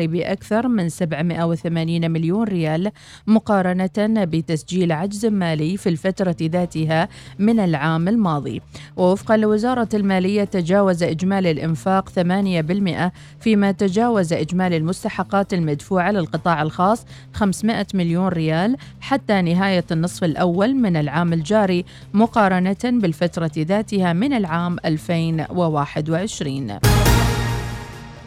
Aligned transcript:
بأكثر 0.00 0.68
من 0.68 0.88
780 0.88 2.10
مليون 2.10 2.44
ريال 2.44 2.90
مقارنة 3.26 3.90
بتسجيل 4.24 4.92
عجز 4.92 5.26
مالي 5.26 5.76
في 5.76 5.88
الفترة 5.88 6.36
ذاتها 6.42 7.08
من 7.38 7.60
العام 7.60 8.08
الماضي. 8.08 8.62
ووفقا 8.96 9.36
لوزارة 9.36 9.88
المالية 9.94 10.44
تجاوز 10.44 11.02
إجمالي 11.02 11.50
الإنفاق 11.50 12.08
8% 12.08 13.12
فيما 13.40 13.72
تجاوز 13.72 14.32
إجمالي 14.32 14.76
المستحقات 14.76 15.54
المدفوعة 15.54 16.10
للقطاع 16.10 16.62
الخاص 16.62 17.06
500 17.34 17.86
مليون 17.94 18.28
ريال 18.28 18.76
حتى 19.00 19.42
نهاية 19.42 19.84
النصف 19.90 20.24
الأول 20.24 20.74
من 20.74 20.96
العام 20.96 21.32
الجاري 21.32 21.84
مقارنة 22.14 22.76
بالفترة 22.84 23.50
ذاتها 23.58 24.12
من 24.12 24.32
العام 24.32 24.76
2021 24.84 26.78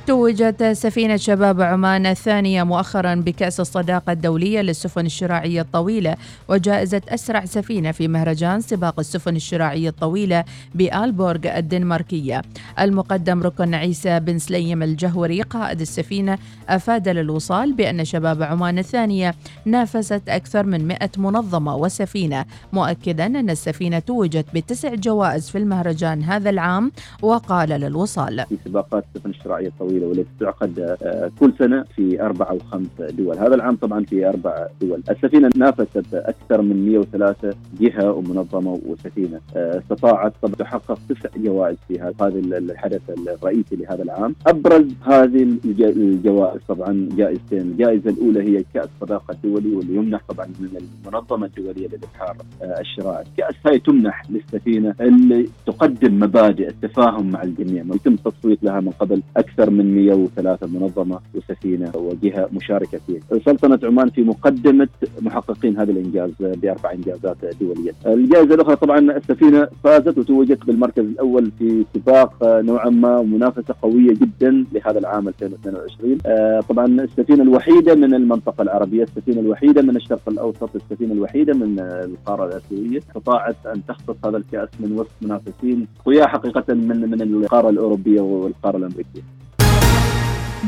توجت 0.09 0.63
سفينة 0.63 1.17
شباب 1.17 1.61
عمان 1.61 2.05
الثانية 2.05 2.63
مؤخرا 2.63 3.15
بكأس 3.15 3.59
الصداقة 3.59 4.11
الدولية 4.11 4.61
للسفن 4.61 5.05
الشراعية 5.05 5.61
الطويلة 5.61 6.15
وجائزة 6.47 7.01
أسرع 7.09 7.45
سفينة 7.45 7.91
في 7.91 8.07
مهرجان 8.07 8.61
سباق 8.61 8.99
السفن 8.99 9.35
الشراعية 9.35 9.89
الطويلة 9.89 10.43
بآلبورغ 10.75 11.57
الدنماركية. 11.57 12.41
المقدم 12.79 13.43
ركن 13.43 13.73
عيسى 13.73 14.19
بن 14.19 14.39
سليم 14.39 14.83
الجهوري 14.83 15.41
قائد 15.41 15.81
السفينة 15.81 16.37
أفاد 16.69 17.09
للوصال 17.09 17.73
بأن 17.73 18.05
شباب 18.05 18.43
عمان 18.43 18.79
الثانية 18.79 19.35
نافست 19.65 20.21
أكثر 20.29 20.65
من 20.65 20.87
100 20.87 20.99
منظمة 21.17 21.75
وسفينة 21.75 22.45
مؤكدا 22.73 23.25
أن 23.25 23.49
السفينة 23.49 23.99
توجت 23.99 24.45
بتسع 24.53 24.95
جوائز 24.95 25.49
في 25.49 25.57
المهرجان 25.57 26.23
هذا 26.23 26.49
العام 26.49 26.91
وقال 27.21 27.69
للوصال 27.69 28.45
في 28.49 28.57
سباقات 28.65 29.05
السفن 29.15 29.29
الشراعية 29.29 29.67
الطويلة 29.67 29.98
طويله 29.99 30.07
والتي 30.07 30.29
تعقد 30.39 30.97
آه، 31.03 31.31
كل 31.39 31.53
سنة 31.59 31.85
في 31.95 32.21
أربع 32.21 32.49
أو 32.49 32.59
خمس 32.59 32.87
دول، 32.99 33.37
هذا 33.37 33.55
العام 33.55 33.75
طبعا 33.75 34.03
في 34.03 34.29
أربع 34.29 34.67
دول، 34.81 35.01
السفينة 35.09 35.49
نافست 35.55 36.13
أكثر 36.13 36.61
من 36.61 36.85
103 36.85 37.53
جهة 37.79 38.11
ومنظمة 38.11 38.79
وسفينة، 38.85 39.39
آه، 39.55 39.77
استطاعت 39.79 40.33
طبعا 40.41 40.55
تحقق 40.55 40.99
تسع 41.09 41.29
جوائز 41.37 41.77
في 41.87 41.99
هذا 41.99 42.27
الحدث 42.57 43.01
الرئيسي 43.09 43.75
لهذا 43.75 44.03
العام، 44.03 44.35
أبرز 44.47 44.87
هذه 45.07 45.57
الجوائز 45.65 46.61
طبعا 46.67 47.09
جائزتين، 47.17 47.61
الجائزة 47.61 48.09
الأولى 48.09 48.41
هي 48.43 48.63
كأس 48.73 48.89
صداقة 49.01 49.31
الدولي 49.31 49.75
واللي 49.75 49.95
يمنح 49.95 50.21
طبعا 50.27 50.45
من 50.45 50.87
المنظمة 51.05 51.45
الدولية 51.45 51.87
للإبحار 51.87 52.37
آه، 52.61 52.79
الشراعي، 52.79 53.25
كأس 53.37 53.55
هاي 53.65 53.79
تمنح 53.79 54.23
للسفينة 54.29 54.95
اللي 55.01 55.49
تقدم 55.65 56.19
مبادئ 56.19 56.67
التفاهم 56.67 57.31
مع 57.31 57.43
الجميع، 57.43 57.83
ويتم 57.89 58.13
التصويت 58.13 58.63
لها 58.63 58.79
من 58.79 58.91
قبل 58.91 59.21
أكثر 59.37 59.69
من 59.69 59.78
103 59.85 60.67
منظمة 60.67 61.19
وسفينة 61.35 61.91
وجهة 61.95 62.49
مشاركة 62.53 62.99
فيه. 63.07 63.19
سلطنة 63.45 63.79
عمان 63.83 64.09
في 64.09 64.21
مقدمة 64.23 64.87
محققين 65.21 65.77
هذا 65.77 65.91
الإنجاز 65.91 66.31
بأربع 66.39 66.91
إنجازات 66.91 67.37
دولية. 67.61 67.91
الجائزة 68.05 68.55
الأخرى 68.55 68.75
طبعا 68.75 68.99
السفينة 68.99 69.67
فازت 69.83 70.17
وتوجت 70.17 70.65
بالمركز 70.65 71.03
الأول 71.03 71.51
في 71.59 71.85
سباق 71.93 72.33
نوعا 72.43 72.89
ما 72.89 73.21
منافسة 73.21 73.75
قوية 73.81 74.13
جدا 74.13 74.65
لهذا 74.73 74.99
العام 74.99 75.27
2022. 75.27 76.17
آه، 76.25 76.59
طبعا 76.69 76.85
السفينة 76.85 77.43
الوحيدة 77.43 77.95
من 77.95 78.13
المنطقة 78.13 78.61
العربية، 78.61 79.03
السفينة 79.03 79.39
الوحيدة 79.39 79.81
من 79.81 79.95
الشرق 79.95 80.29
الأوسط، 80.29 80.75
السفينة 80.75 81.13
الوحيدة 81.13 81.53
من 81.53 81.79
القارة 81.79 82.45
الأسيوية، 82.45 82.97
استطاعت 82.97 83.55
أن 83.65 83.81
تخطف 83.87 84.25
هذا 84.25 84.37
الكأس 84.37 84.69
من 84.79 84.99
وسط 84.99 85.11
منافسين 85.21 85.87
اقوياء 86.01 86.27
حقيقه 86.27 86.73
من 86.73 87.09
من 87.11 87.21
القارة 87.21 87.69
الأوروبية 87.69 88.21
والقارة 88.21 88.77
الأمريكية. 88.77 89.38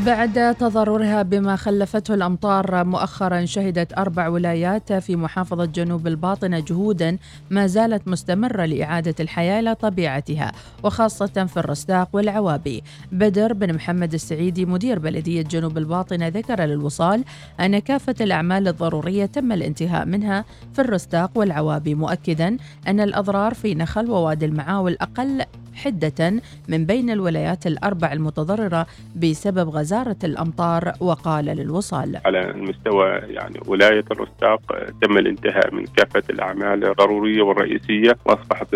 بعد 0.06 0.54
تضررها 0.54 1.22
بما 1.22 1.56
خلفته 1.56 2.14
الأمطار 2.14 2.84
مؤخرا 2.84 3.44
شهدت 3.44 3.98
أربع 3.98 4.28
ولايات 4.28 4.92
في 4.92 5.16
محافظة 5.16 5.64
جنوب 5.64 6.06
الباطنة 6.06 6.60
جهودا 6.60 7.18
ما 7.50 7.66
زالت 7.66 8.08
مستمرة 8.08 8.64
لإعادة 8.64 9.14
الحياة 9.20 9.60
إلى 9.60 9.74
طبيعتها 9.74 10.52
وخاصة 10.82 11.46
في 11.46 11.56
الرستاق 11.56 12.08
والعوابي. 12.12 12.82
بدر 13.12 13.52
بن 13.52 13.74
محمد 13.74 14.14
السعيدي 14.14 14.64
مدير 14.64 14.98
بلدية 14.98 15.42
جنوب 15.42 15.78
الباطنة 15.78 16.28
ذكر 16.28 16.60
للوصال 16.64 17.24
أن 17.60 17.78
كافة 17.78 18.14
الأعمال 18.20 18.68
الضرورية 18.68 19.26
تم 19.26 19.52
الانتهاء 19.52 20.06
منها 20.06 20.44
في 20.74 20.80
الرستاق 20.80 21.30
والعوابي 21.34 21.94
مؤكدا 21.94 22.56
أن 22.88 23.00
الأضرار 23.00 23.54
في 23.54 23.74
نخل 23.74 24.10
ووادي 24.10 24.46
المعاول 24.46 24.96
أقل 25.00 25.42
حدة 25.74 26.32
من 26.68 26.86
بين 26.86 27.10
الولايات 27.10 27.66
الأربع 27.66 28.12
المتضررة 28.12 28.86
بسبب 29.16 29.68
غزارة 29.68 30.16
الأمطار 30.24 30.92
وقال 31.00 31.44
للوصال. 31.44 32.20
على 32.24 32.50
المستوى 32.50 33.08
يعني 33.08 33.60
ولاية 33.66 34.04
الرستاق 34.10 34.60
تم 35.02 35.18
الانتهاء 35.18 35.74
من 35.74 35.84
كافة 35.86 36.22
الأعمال 36.30 36.84
الضرورية 36.84 37.42
والرئيسية 37.42 38.16
وأصبحت 38.24 38.68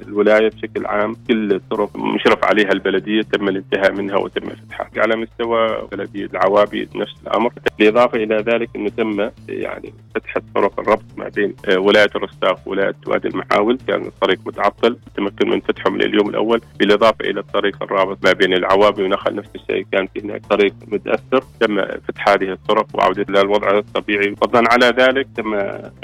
الولاية 0.00 0.48
بشكل 0.48 0.86
عام 0.86 1.16
كل 1.28 1.52
الطرق 1.54 1.96
مشرف 1.96 2.44
عليها 2.44 2.72
البلدية 2.72 3.22
تم 3.22 3.48
الانتهاء 3.48 3.92
منها 3.92 4.16
وتم 4.16 4.48
فتحها. 4.48 4.90
على 4.96 5.16
مستوى 5.16 5.88
بلدية 5.92 6.26
العوابي 6.26 6.88
نفس 6.94 7.14
الأمر 7.26 7.52
بالإضافة 7.78 8.18
إلى 8.18 8.36
ذلك 8.36 8.70
أنه 8.76 8.88
تم 8.88 9.30
يعني 9.48 9.92
فتح 10.14 10.38
طرق 10.54 10.80
الربط 10.80 11.04
ما 11.16 11.28
بين 11.28 11.54
ولاية 11.76 12.10
الرستاق 12.16 12.60
وولاية 12.66 12.94
وادي 13.06 13.28
المحاول 13.28 13.78
كان 13.88 14.02
الطريق 14.06 14.38
متعطل 14.46 14.96
تمكن 15.16 15.48
من 15.50 15.60
فتحه 15.60 15.90
من 15.90 16.02
اليوم 16.02 16.28
الأول 16.34 16.60
بالإضافة 16.78 17.24
إلى 17.24 17.40
الطريق 17.40 17.82
الرابط 17.82 18.18
ما 18.24 18.32
بين 18.32 18.52
العوابي 18.52 19.02
ونخل 19.02 19.34
نفس 19.34 19.50
الشيء. 19.54 19.86
كان 19.92 20.06
في 20.14 20.20
هناك 20.20 20.46
طريق 20.46 20.74
متأثر 20.88 21.44
تم 21.60 21.84
فتح 21.84 22.28
هذه 22.28 22.52
الطرق 22.52 22.86
وعودتها 22.94 23.42
للوضع 23.42 23.78
الطبيعي. 23.78 24.34
فضلا 24.36 24.62
على 24.72 24.86
ذلك 24.86 25.26
تم 25.36 25.54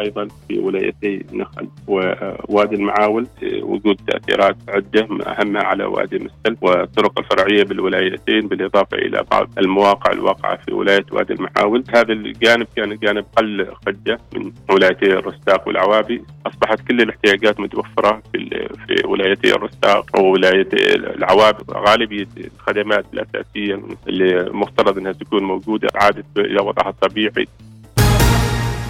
أيضا 0.01 0.29
في 0.49 0.59
ولايتي 0.59 1.27
نخل 1.33 1.69
ووادي 1.87 2.77
المعاول 2.77 3.27
وجود 3.63 3.97
تأثيرات 4.07 4.57
عدة 4.69 5.09
أهمها 5.27 5.63
على 5.63 5.85
وادي 5.85 6.19
مستل 6.19 6.57
والطرق 6.61 7.19
الفرعية 7.19 7.65
بالولايتين 7.65 8.49
بالإضافة 8.49 8.97
إلى 8.97 9.25
بعض 9.31 9.49
المواقع 9.59 10.13
الواقعة 10.13 10.57
في 10.57 10.75
ولاية 10.75 11.07
وادي 11.13 11.33
المعاول. 11.35 11.85
هذا 11.95 12.13
الجانب 12.13 12.67
كان 12.77 12.97
جانب 12.97 13.25
قل 13.37 13.67
خجه 13.87 14.19
من 14.35 14.53
ولايتي 14.71 15.07
الرستاق 15.07 15.69
والعوابي 15.69 16.23
أصبحت 16.47 16.81
كل 16.89 17.01
الاحتياجات 17.01 17.61
متوفرة 17.61 18.23
في 18.33 18.69
في 18.87 19.07
ولايتي 19.07 19.55
الرستاق. 19.55 20.20
وولايه 20.21 20.69
العوابي 20.97 21.65
غالبيه 21.73 22.29
الخدمات 22.37 23.05
الأساسية 23.15 23.81
اللي 24.09 24.51
مفترض 24.53 24.99
إنها 24.99 25.13
تكون 25.13 25.43
موجودة 25.43 25.89
عادت 25.95 26.25
إلى 26.37 26.61
وضعها 26.63 26.91
الطبيعي. 26.91 27.47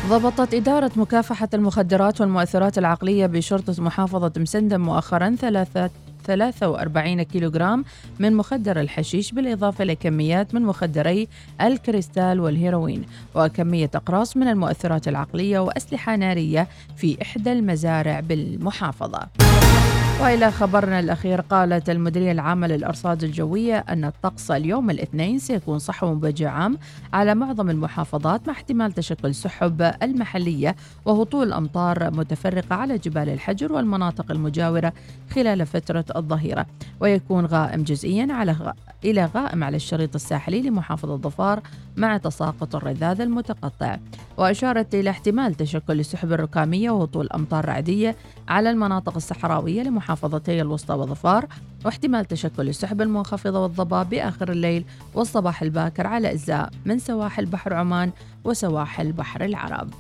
ضبطت 0.09 0.55
إدارة 0.55 0.91
مكافحة 0.97 1.49
المخدرات 1.55 2.21
والمؤثرات 2.21 2.79
العقلية 2.79 3.27
بشرطة 3.27 3.83
محافظة 3.83 4.33
مسندم 4.37 4.81
مؤخرا 4.81 5.37
ثلاثة 5.41 5.91
43 6.25 7.23
كيلوغرام 7.23 7.85
من 8.19 8.35
مخدر 8.35 8.81
الحشيش 8.81 9.33
بالإضافة 9.33 9.85
لكميات 9.85 10.55
من 10.55 10.63
مخدري 10.63 11.29
الكريستال 11.61 12.41
والهيروين 12.41 13.05
وكمية 13.35 13.91
أقراص 13.95 14.37
من 14.37 14.49
المؤثرات 14.49 15.09
العقلية 15.09 15.59
وأسلحة 15.59 16.17
نارية 16.17 16.69
في 16.97 17.23
إحدى 17.23 17.53
المزارع 17.53 18.21
بالمحافظة. 18.21 19.29
وإلى 20.21 20.51
خبرنا 20.51 21.01
الأخير 21.01 21.41
قالت 21.41 21.91
المديرية 21.91 22.33
العامة 22.33 22.67
للأرصاد 22.67 23.25
الجوية 23.25 23.79
أن 23.79 24.05
الطقس 24.05 24.51
اليوم 24.51 24.91
الاثنين 24.91 25.39
سيكون 25.39 25.79
صحو 25.79 26.21
عام 26.43 26.79
على 27.13 27.35
معظم 27.35 27.71
المحافظات 27.71 28.47
مع 28.47 28.53
احتمال 28.53 28.93
تشكل 28.93 29.35
سحب 29.35 29.93
المحلية 30.03 30.77
وهطول 31.05 31.53
أمطار 31.53 32.11
متفرقة 32.11 32.77
على 32.77 32.99
جبال 32.99 33.29
الحجر 33.29 33.73
والمناطق 33.73 34.31
المجاورة 34.31 34.93
خلال 35.35 35.67
فترة 35.67 36.05
الظهيرة. 36.17 36.67
ويكون 37.01 37.47
غائم 37.47 37.83
جزئيا 37.83 38.33
على 38.33 38.53
غ... 38.53 38.71
إلى 39.05 39.31
غائم 39.35 39.65
على 39.65 39.77
الشريط 39.77 40.15
الساحلي 40.15 40.63
لمحافظة 40.63 41.17
ظفار 41.17 41.61
مع 41.97 42.17
تساقط 42.17 42.77
الرذاذ 42.77 43.21
المتقطع. 43.21 43.97
وأشارت 44.37 44.95
إلى 44.95 45.11
احتمال 45.11 45.55
تشكل 45.55 46.01
السحب 46.01 46.33
الركامية 46.33 46.91
وهطول 46.91 47.29
أمطار 47.35 47.65
رعدية 47.65 48.17
على 48.49 48.71
المناطق 48.71 49.17
الصحراوية 49.17 49.83
لمحافظة 49.83 50.10
محافظتي 50.11 50.61
الوسطى 50.61 50.95
وظفار 50.95 51.47
واحتمال 51.85 52.25
تشكل 52.25 52.69
السحب 52.69 53.03
المنخفضة 53.03 53.63
والضباب 53.63 54.11
بآخر 54.11 54.53
الليل 54.53 54.85
والصباح 55.15 55.63
الباكر 55.63 56.07
على 56.07 56.31
أجزاء 56.33 56.71
من 56.85 56.99
سواحل 56.99 57.47
بحر 57.47 57.75
عمان 57.75 58.11
وسواحل 58.45 59.13
بحر 59.13 59.45
العرب. 59.45 59.95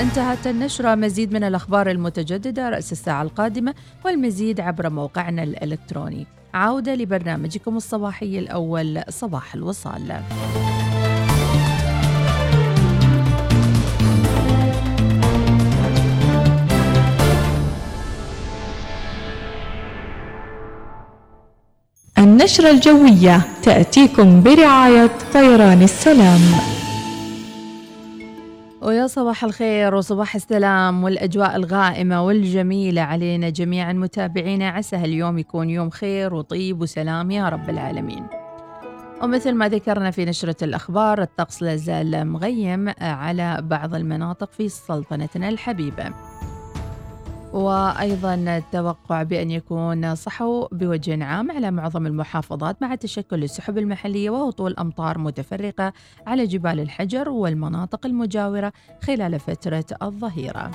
انتهت 0.00 0.46
النشرة. 0.46 0.94
مزيد 0.94 1.32
من 1.32 1.44
الأخبار 1.44 1.90
المتجددة 1.90 2.70
رأس 2.70 2.92
الساعة 2.92 3.22
القادمة 3.22 3.74
والمزيد 4.04 4.60
عبر 4.60 4.90
موقعنا 4.90 5.42
الإلكتروني. 5.42 6.26
عودة 6.54 6.94
لبرنامجكم 6.94 7.76
الصباحي 7.76 8.38
الأول 8.38 9.02
صباح 9.08 9.54
الوصال. 9.54 10.22
النشرة 22.18 22.70
الجوية 22.70 23.40
تأتيكم 23.62 24.42
برعاية 24.42 25.10
طيران 25.32 25.82
السلام. 25.82 26.40
ويا 28.82 29.06
صباح 29.06 29.44
الخير 29.44 29.94
وصباح 29.94 30.34
السلام 30.34 31.04
والأجواء 31.04 31.56
الغائمة 31.56 32.26
والجميلة 32.26 33.02
علينا 33.02 33.50
جميعا 33.50 33.92
متابعينا. 33.92 34.68
عسى 34.68 34.96
اليوم 34.96 35.38
يكون 35.38 35.70
يوم 35.70 35.90
خير 35.90 36.34
وطيب 36.34 36.80
وسلام 36.80 37.30
يا 37.30 37.48
رب 37.48 37.70
العالمين. 37.70 38.26
ومثل 39.22 39.54
ما 39.54 39.68
ذكرنا 39.68 40.10
في 40.10 40.24
نشرة 40.24 40.64
الأخبار 40.64 41.22
الطقس 41.22 41.62
لازال 41.62 42.26
مغيم 42.26 42.94
على 43.00 43.58
بعض 43.62 43.94
المناطق 43.94 44.50
في 44.52 44.68
سلطنتنا 44.68 45.48
الحبيبة. 45.48 46.04
وأيضا 47.52 48.34
التوقع 48.34 49.22
بأن 49.22 49.50
يكون 49.50 50.14
صحو 50.14 50.68
بوجه 50.72 51.24
عام 51.24 51.50
على 51.50 51.70
معظم 51.70 52.06
المحافظات 52.06 52.82
مع 52.82 52.94
تشكل 52.94 53.44
السحب 53.44 53.78
المحلية 53.78 54.30
وهطول 54.30 54.74
أمطار 54.78 55.18
متفرقة 55.18 55.92
على 56.26 56.46
جبال 56.46 56.80
الحجر 56.80 57.28
والمناطق 57.28 58.06
المجاورة 58.06 58.72
خلال 59.02 59.40
فترة 59.40 59.84
الظهيرة. 60.02 60.70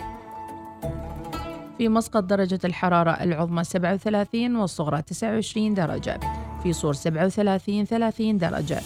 في 1.77 1.89
مسقط 1.89 2.23
درجة 2.23 2.59
الحرارة 2.65 3.11
العظمى 3.11 3.63
37 3.63 4.55
والصغرى 4.55 5.01
29 5.01 5.73
درجة. 5.73 6.19
في 6.63 6.73
صور 6.73 6.93
37 6.93 7.85
30 7.85 8.37
درجة. 8.37 8.79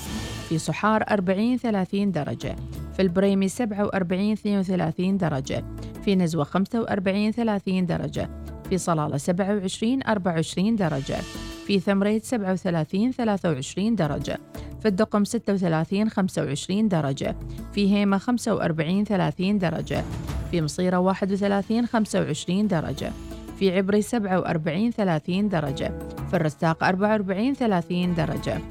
في 0.50 0.58
صحار 0.58 1.04
40 1.10 1.58
30 1.58 2.12
درجة. 2.12 2.56
في 2.94 3.02
البريمي 3.02 3.48
47 3.48 4.32
32 4.32 5.18
درجة. 5.18 5.64
في 6.08 6.16
نزوة 6.16 6.44
45 6.44 7.32
30 7.32 7.86
درجة 7.86 8.30
في 8.70 8.78
صلالة 8.78 9.18
27 9.18 10.04
24 10.08 10.76
درجة 10.76 11.18
في 11.66 11.80
ثمريت 11.80 12.26
37 12.26 13.12
23 13.12 13.96
درجة 13.96 14.38
في 14.82 14.88
الدقم 14.88 15.24
36 15.24 16.10
25 16.10 16.88
درجة 16.88 17.36
في 17.74 17.94
هيمة 17.96 18.18
45 18.18 19.04
30 19.04 19.58
درجة 19.58 20.04
في 20.52 20.62
مصيرة 20.62 20.98
31 20.98 21.86
25 21.86 22.68
درجة 22.68 23.12
في 23.60 23.78
عبري 23.78 24.02
47 24.02 24.92
30 24.92 25.50
درجة 25.50 25.94
في 26.30 26.36
الرستاق 26.36 26.84
44 26.84 27.54
30 27.54 28.16
درجة. 28.16 28.62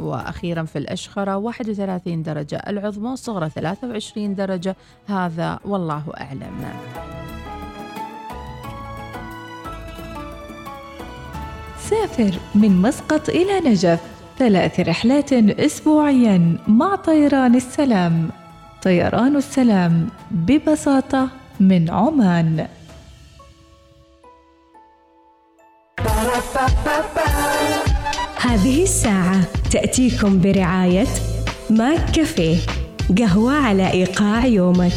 وأخيرا 0.00 0.62
في 0.62 0.78
الأشخرة 0.78 1.36
31 1.36 2.22
درجة 2.22 2.56
العظمى 2.56 3.10
والصغرى 3.10 3.50
23 3.50 4.34
درجة. 4.34 4.76
هذا 5.06 5.58
والله 5.64 6.04
أعلم. 6.20 6.64
سافر 11.78 12.34
من 12.54 12.82
مسقط 12.82 13.28
إلى 13.28 13.60
نجف. 13.70 14.00
ثلاث 14.38 14.80
رحلات 14.80 15.32
أسبوعيا 15.32 16.58
مع 16.68 16.96
طيران 16.96 17.54
السلام. 17.54 18.30
طيران 18.82 19.36
السلام 19.36 20.08
ببساطة 20.30 21.28
من 21.60 21.90
عمان. 21.90 22.68
هذه 28.40 28.82
الساعة 28.82 29.40
تأتيكم 29.70 30.40
برعاية 30.40 31.06
ماك 31.70 32.10
كافيه 32.10 32.56
قهوة 33.18 33.52
على 33.52 33.90
إيقاع 33.92 34.46
يومك. 34.46 34.92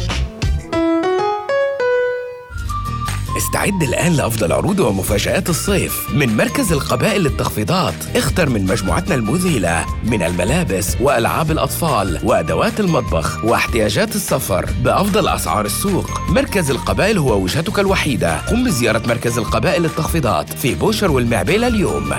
استعد 3.36 3.82
الآن 3.82 4.12
لأفضل 4.12 4.52
عروض 4.52 4.80
ومفاجآت 4.80 5.50
الصيف 5.50 6.10
من 6.14 6.36
مركز 6.36 6.72
القبائل 6.72 7.22
للتخفيضات. 7.22 7.94
اختر 8.16 8.48
من 8.48 8.66
مجموعتنا 8.66 9.14
المذهلة 9.14 9.86
من 10.04 10.22
الملابس 10.22 10.96
وألعاب 11.00 11.50
الأطفال 11.50 12.20
وأدوات 12.22 12.80
المطبخ 12.80 13.44
واحتياجات 13.44 14.16
السفر 14.16 14.70
بأفضل 14.84 15.28
أسعار 15.28 15.64
السوق. 15.64 16.20
مركز 16.28 16.70
القبائل 16.70 17.18
هو 17.18 17.42
وجهتك 17.42 17.78
الوحيدة. 17.78 18.38
قم 18.38 18.64
بزيارة 18.64 19.02
مركز 19.08 19.38
القبائل 19.38 19.82
للتخفيضات 19.82 20.52
في 20.52 20.74
بوشر 20.74 21.10
والمعبيلة 21.10 21.66
اليوم. 21.66 22.14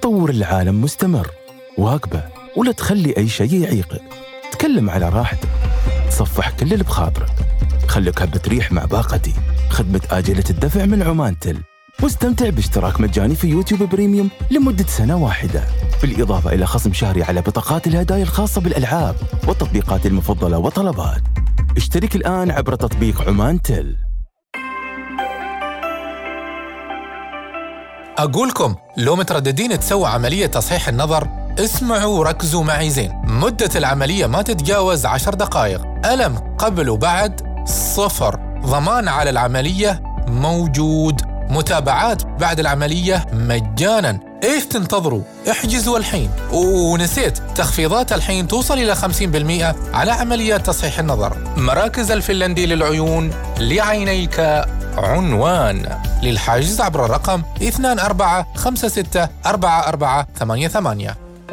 تطور 0.00 0.30
العالم 0.30 0.82
مستمر. 0.82 1.30
واقبة 1.78 2.22
ولا 2.56 2.72
تخلي 2.72 3.16
أي 3.16 3.28
شيء 3.28 3.54
يعيقك. 3.54 4.02
تكلم 4.52 4.90
على 4.90 5.08
راحتك. 5.08 5.48
تصفح 6.08 6.50
كل 6.50 6.72
اللي 6.72 6.84
بخاطرك. 6.84 7.30
خليك 7.88 8.22
هبة 8.22 8.40
ريح 8.48 8.72
مع 8.72 8.84
باقتي. 8.84 9.32
خدمة 9.70 10.00
آجلة 10.10 10.44
الدفع 10.50 10.84
من 10.84 11.02
عمان 11.02 11.38
تل. 11.38 11.62
واستمتع 12.02 12.48
باشتراك 12.48 13.00
مجاني 13.00 13.34
في 13.34 13.48
يوتيوب 13.48 13.82
بريميوم 13.82 14.30
لمدة 14.50 14.86
سنة 14.86 15.16
واحدة. 15.16 15.64
بالإضافة 16.02 16.54
إلى 16.54 16.66
خصم 16.66 16.92
شهري 16.92 17.22
على 17.22 17.40
بطاقات 17.40 17.86
الهدايا 17.86 18.22
الخاصة 18.22 18.60
بالألعاب 18.60 19.16
والتطبيقات 19.48 20.06
المفضلة 20.06 20.58
وطلبات 20.58 21.22
اشترك 21.76 22.16
الآن 22.16 22.50
عبر 22.50 22.74
تطبيق 22.74 23.28
عمان 23.28 23.62
تل. 23.62 23.96
أقولكم 28.20 28.74
لو 28.96 29.16
مترددين 29.16 29.80
تسووا 29.80 30.08
عملية 30.08 30.46
تصحيح 30.46 30.88
النظر 30.88 31.28
اسمعوا 31.58 32.18
وركزوا 32.18 32.64
معي 32.64 32.90
زين. 32.90 33.12
مدة 33.24 33.70
العملية 33.76 34.26
ما 34.26 34.42
تتجاوز 34.42 35.06
عشر 35.06 35.34
دقائق. 35.34 35.80
ألم 36.06 36.56
قبل 36.58 36.88
وبعد؟ 36.88 37.64
صفر. 37.66 38.36
ضمان 38.66 39.08
على 39.08 39.30
العملية؟ 39.30 40.02
موجود. 40.28 41.20
متابعات 41.50 42.24
بعد 42.24 42.60
العملية؟ 42.60 43.26
مجانا. 43.32 44.18
إيش 44.44 44.64
تنتظروا؟ 44.66 45.22
احجزوا 45.50 45.98
الحين. 45.98 46.30
ونسيت 46.52 47.38
تخفيضات 47.56 48.12
الحين 48.12 48.48
توصل 48.48 48.78
إلى 48.78 48.94
50% 48.94 49.76
على 49.94 50.12
عمليات 50.12 50.66
تصحيح 50.66 50.98
النظر. 50.98 51.36
مراكز 51.56 52.10
الفنلندي 52.10 52.66
للعيون 52.66 53.30
لعينيك. 53.58 54.40
عنوان 54.96 55.86
للحجز 56.22 56.80
عبر 56.80 57.04
الرقم 57.04 57.42
24564488 57.60 57.64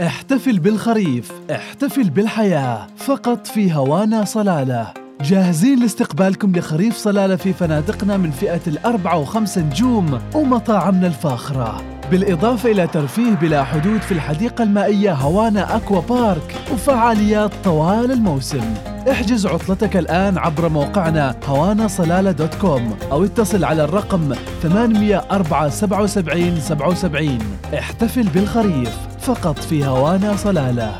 احتفل 0.01 0.59
بالخريف 0.59 1.31
احتفل 1.51 2.09
بالحياة 2.09 2.87
فقط 2.97 3.47
في 3.47 3.73
هوانا 3.73 4.25
صلالة. 4.25 4.93
جاهزين 5.21 5.79
لاستقبالكم 5.79 6.55
لخريف 6.55 6.97
صلالة 6.97 7.35
في 7.35 7.53
فنادقنا 7.53 8.17
من 8.17 8.31
فئة 8.31 8.61
الأربعة 8.67 9.17
وخمسة 9.17 9.61
نجوم 9.61 10.21
ومطاعمنا 10.33 11.07
الفاخرة. 11.07 11.81
بالإضافة 12.11 12.71
إلى 12.71 12.87
ترفيه 12.87 13.33
بلا 13.33 13.63
حدود 13.63 14.01
في 14.01 14.11
الحديقة 14.11 14.63
المائية 14.63 15.13
هوانا 15.13 15.75
أكوا 15.75 16.01
بارك 16.01 16.55
وفعاليات 16.73 17.51
طوال 17.63 18.11
الموسم. 18.11 18.73
احجز 19.11 19.45
عطلتك 19.45 19.97
الآن 19.97 20.37
عبر 20.37 20.69
موقعنا 20.69 21.35
هوانا 21.45 21.87
صلالة 21.87 22.31
دوت 22.31 22.55
كوم 22.55 22.97
أو 23.11 23.23
اتصل 23.23 23.63
على 23.63 23.83
الرقم 23.83 24.33
804 24.63 25.69
77 25.69 26.59
77 26.59 27.39
احتفل 27.73 28.23
بالخريف 28.23 28.97
فقط 29.21 29.59
في 29.59 29.85
هوانا 29.85 30.35
صلالة. 30.35 30.99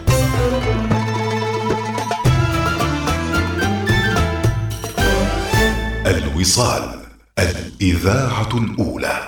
الوصال 6.06 7.00
الإذاعة 7.40 8.50
الأولى. 8.54 9.20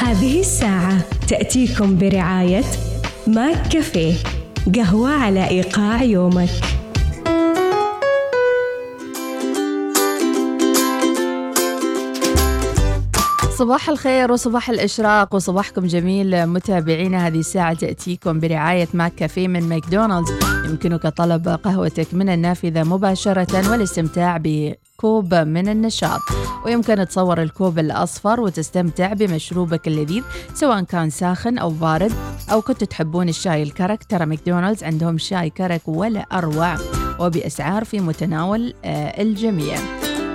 هذه 0.00 0.40
الساعة 0.40 0.98
تأتيكم 1.28 1.98
برعاية 1.98 2.64
ماك 3.26 3.68
كافيه 3.68 4.14
قهوة 4.74 5.10
على 5.10 5.48
إيقاع 5.48 6.02
يومك. 6.02 6.79
صباح 13.60 13.88
الخير 13.88 14.32
وصباح 14.32 14.70
الإشراق 14.70 15.34
وصباحكم 15.34 15.86
جميل 15.86 16.46
متابعينا 16.46 17.26
هذه 17.26 17.38
الساعة 17.38 17.74
تأتيكم 17.74 18.40
برعاية 18.40 18.88
ماك 18.94 19.14
كافيه 19.14 19.48
من 19.48 19.68
ماكدونالدز. 19.68 20.30
يمكنك 20.64 21.06
طلب 21.06 21.48
قهوتك 21.48 22.06
من 22.12 22.28
النافذة 22.28 22.82
مباشرة 22.82 23.70
والاستمتاع 23.70 24.40
بكوب 24.44 25.34
من 25.34 25.68
النشاط. 25.68 26.20
ويمكن 26.66 27.06
تصور 27.08 27.42
الكوب 27.42 27.78
الأصفر 27.78 28.40
وتستمتع 28.40 29.12
بمشروبك 29.12 29.88
اللذيذ 29.88 30.22
سواء 30.54 30.82
كان 30.82 31.10
ساخن 31.10 31.58
أو 31.58 31.70
بارد 31.70 32.12
أو 32.52 32.62
كنتوا 32.62 32.86
تحبون 32.86 33.28
الشاي 33.28 33.62
الكرك. 33.62 34.04
ترى 34.04 34.26
ماكدونالدز 34.26 34.84
عندهم 34.84 35.18
شاي 35.18 35.50
كرك 35.50 35.82
ولا 35.86 36.20
أروع 36.32 36.76
وبأسعار 37.18 37.84
في 37.84 38.00
متناول 38.00 38.74
آه، 38.84 39.22
الجميع. 39.22 39.76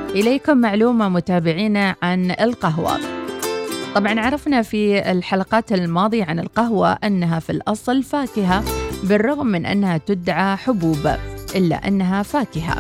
إليكم 0.10 0.58
معلومة 0.58 1.10
متابعينا 1.10 1.96
عن 2.02 2.32
القهوة. 2.32 3.15
طبعا 3.96 4.20
عرفنا 4.20 4.62
في 4.62 5.12
الحلقات 5.12 5.72
الماضية 5.72 6.24
عن 6.24 6.40
القهوة 6.40 6.92
أنها 6.92 7.40
في 7.40 7.50
الأصل 7.50 8.04
فاكهة 8.04 8.64
بالرغم 9.04 9.48
من 9.48 9.66
أنها 9.66 9.98
تدعى 9.98 10.58
حبوب 10.58 11.16
إلا 11.56 11.88
أنها 11.88 12.24
فاكهة. 12.24 12.78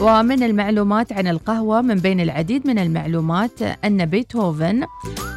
ومن 0.00 0.42
المعلومات 0.42 1.12
عن 1.12 1.26
القهوة 1.26 1.80
من 1.82 1.94
بين 1.94 2.20
العديد 2.20 2.66
من 2.66 2.78
المعلومات 2.78 3.62
أن 3.62 4.06
بيتهوفن 4.06 4.86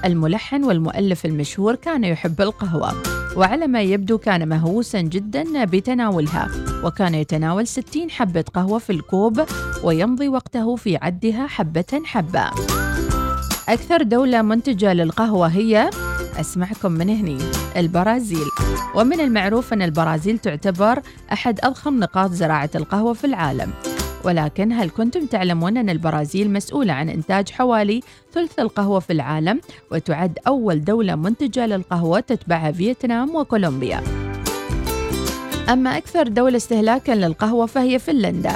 الملحن 0.06 0.64
والمؤلف 0.64 1.26
المشهور 1.26 1.76
كان 1.76 2.04
يحب 2.04 2.42
القهوة 2.42 2.94
وعلى 3.38 3.68
ما 3.68 3.82
يبدو 3.82 4.18
كان 4.18 4.50
مهووسا 4.50 5.02
جدا 5.02 5.66
بتناولها 5.66 6.50
وكان 6.84 7.16
يتناول 7.16 7.68
60 7.68 8.10
حبة 8.12 8.46
قهوة 8.54 8.80
في 8.80 8.90
الكوب 8.90 9.46
ويمضي 9.84 10.28
وقته 10.28 10.76
في 10.76 10.98
عدها 10.98 11.48
حبة 11.48 12.02
حبة. 12.06 12.50
أكثر 13.70 14.04
دولة 14.04 14.42
منتجة 14.42 14.94
للقهوة 14.94 15.48
هي 15.48 15.90
أسمعكم 16.40 16.92
من 16.92 17.10
هني 17.10 17.38
البرازيل. 17.78 18.48
ومن 18.96 19.20
المعروف 19.20 19.74
أن 19.74 19.82
البرازيل 19.82 20.38
تعتبر 20.38 21.02
أحد 21.34 21.60
أضخم 21.64 22.00
نقاط 22.00 22.32
زراعة 22.32 22.70
القهوة 22.76 23.14
في 23.14 23.28
العالم. 23.28 23.72
ولكن 24.24 24.72
هل 24.72 24.90
كنتم 24.90 25.26
تعلمون 25.26 25.78
أن 25.78 25.90
البرازيل 25.90 26.54
مسؤولة 26.54 26.94
عن 26.94 27.10
إنتاج 27.10 27.50
حوالي 27.50 28.02
ثلث 28.34 28.60
القهوة 28.60 29.00
في 29.00 29.14
العالم 29.14 29.62
وتعد 29.92 30.40
أول 30.48 30.84
دولة 30.84 31.16
منتجة 31.16 31.66
للقهوة 31.66 32.20
تتبعها 32.20 32.72
فيتنام 32.72 33.36
وكولومبيا؟ 33.36 34.04
أما 35.70 35.98
أكثر 35.98 36.28
دولة 36.28 36.58
استهلاكا 36.58 37.12
للقهوة 37.12 37.66
فهي 37.66 38.00
فنلندا. 38.00 38.56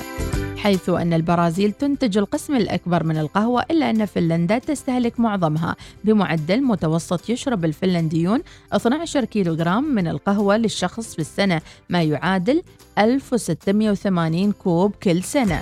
حيث 0.63 0.89
أن 0.89 1.13
البرازيل 1.13 1.71
تنتج 1.71 2.17
القسم 2.17 2.55
الأكبر 2.55 3.03
من 3.03 3.17
القهوة 3.17 3.65
إلا 3.71 3.89
أن 3.89 4.05
فنلندا 4.05 4.57
تستهلك 4.57 5.19
معظمها 5.19 5.75
بمعدل 6.03 6.63
متوسط 6.63 7.29
يشرب 7.29 7.65
الفنلنديون 7.65 8.41
12 8.73 9.25
كيلوغرام 9.25 9.83
من 9.83 10.07
القهوة 10.07 10.57
للشخص 10.57 11.13
في 11.13 11.19
السنة 11.19 11.61
ما 11.89 12.03
يعادل 12.03 12.63
1680 12.97 14.51
كوب 14.51 14.95
كل 15.03 15.23
سنة 15.23 15.61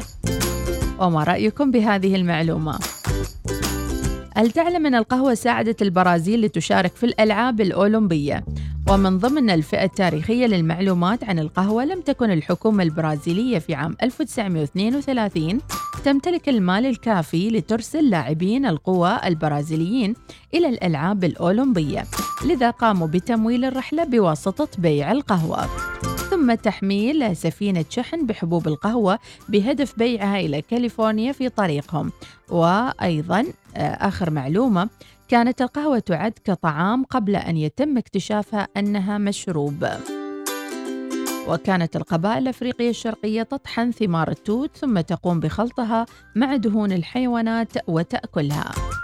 وما 0.99 1.23
رأيكم 1.23 1.71
بهذه 1.71 2.15
المعلومة؟ 2.15 2.79
هل 4.38 4.51
تعلم 4.51 4.86
أن 4.86 4.96
القهوة 4.96 5.34
ساعدت 5.34 5.82
البرازيل 5.82 6.41
لتشارك 6.41 6.96
في 6.96 7.06
الألعاب 7.06 7.62
الأولمبية؟ 7.62 8.46
ومن 8.89 9.17
ضمن 9.17 9.50
الفئة 9.50 9.84
التاريخية 9.84 10.46
للمعلومات 10.46 11.24
عن 11.24 11.39
القهوة 11.39 11.86
لم 11.86 12.01
تكن 12.01 12.32
الحكومة 12.32 12.84
البرازيلية 12.84 13.60
في 13.60 13.75
عام 13.75 13.96
1932 14.03 15.60
تمتلك 16.06 16.50
المال 16.50 16.86
الكافي 16.86 17.50
لترسل 17.50 18.10
لاعبين 18.10 18.65
القوى 18.65 19.20
البرازيليين 19.25 20.13
إلى 20.53 20.70
الألعاب 20.70 21.24
الأولمبية 21.24 22.03
لذا 22.46 22.70
قاموا 22.70 23.08
بتمويل 23.08 23.65
الرحلة 23.65 24.03
بواسطة 24.03 24.67
بيع 24.77 25.12
القهوة 25.12 25.65
ثم 26.29 26.53
تحميل 26.53 27.36
سفينة 27.36 27.86
شحن 27.89 28.25
بحبوب 28.25 28.67
القهوة 28.67 29.19
بهدف 29.50 30.00
بيعها 30.00 30.39
إلى 30.39 30.62
كاليفورنيا 30.62 31.31
في 31.31 31.50
طريقهم. 31.50 32.12
وأيضا 32.50 33.46
آه، 33.75 33.81
آخر 33.81 34.29
معلومة 34.29 34.89
كانت 35.27 35.62
القهوة 35.62 36.00
تعد 36.00 36.34
كطعام 36.43 37.03
قبل 37.03 37.36
أن 37.36 37.57
يتم 37.57 37.98
اكتشافها 37.98 38.67
أنها 38.77 39.17
مشروب. 39.17 39.88
وكانت 41.48 41.96
القبائل 41.96 42.38
الأفريقية 42.38 42.89
الشرقية 42.89 43.43
تطحن 43.43 43.91
ثمار 43.91 44.31
التوت 44.31 44.77
ثم 44.77 45.00
تقوم 45.00 45.39
بخلطها 45.39 46.05
مع 46.36 46.55
دهون 46.55 46.91
الحيوانات 46.91 47.89
وتأكلها. 47.89 48.96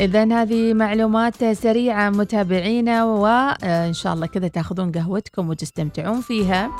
إذا 0.00 0.42
هذه 0.42 0.74
معلومات 0.74 1.44
سريعة 1.44 2.10
متابعينا 2.10 3.04
وإن 3.04 3.92
شاء 3.92 4.14
الله 4.14 4.26
كذا 4.26 4.48
تاخذون 4.48 4.92
قهوتكم 4.92 5.48
وتستمتعون 5.48 6.20
فيها 6.20 6.70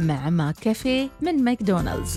مع 0.00 0.30
ما 0.30 0.54
كافي 0.60 1.08
من 1.22 1.44
ماكدونالدز. 1.44 2.16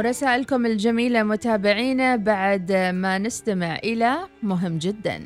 ورسائلكم 0.00 0.66
الجميلة 0.66 1.22
متابعينا 1.22 2.16
بعد 2.16 2.72
ما 2.72 3.18
نستمع 3.18 3.76
إلى 3.76 4.18
مهم 4.42 4.78
جدا. 4.78 5.24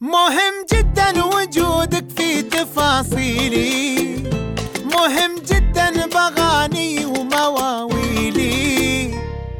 مهم 0.00 0.54
جدا 0.72 1.24
وجودك 1.24 2.10
في 2.16 2.42
تفاصيلي. 2.42 3.96
مهم 4.94 5.34
جدا 5.50 6.06
بغاني 6.06 7.04
ومواويلي. 7.04 8.54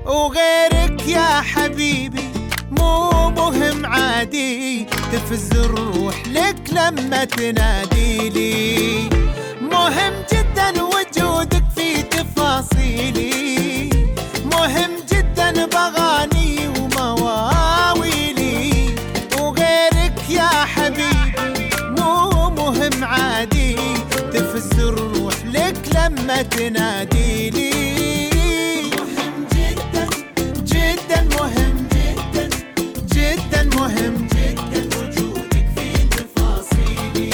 وغيرك 0.07 1.09
يا 1.09 1.41
حبيبي 1.41 2.32
مو 2.79 3.31
مهم 3.31 3.87
عادي 3.87 4.87
تفز 5.13 5.51
الروح 5.53 6.23
لك 6.27 6.57
لما 6.73 7.25
تناديلي 7.25 9.09
مهم 9.61 10.13
جدا 10.33 10.83
وجودك 10.83 11.65
في 11.77 12.03
تفاصيلي. 12.03 13.91
مهم 14.53 14.91
جدا 15.13 15.67
بغاني 15.67 16.69
ومواويلي. 16.79 18.71
وغيرك 19.41 20.19
يا 20.31 20.49
حبيبي 20.49 21.69
مو 21.99 22.51
مهم 22.51 23.05
عادي 23.05 23.77
تفز 24.33 24.81
الروح 24.81 25.35
لك 25.45 25.77
لما 25.95 26.43
تناديلي 26.43 27.72
مهم 27.72 27.72
مهم 33.83 34.27
جدا 34.27 34.87
وجودك 34.99 35.67
في 35.77 36.07
تفاصيلي 36.11 37.31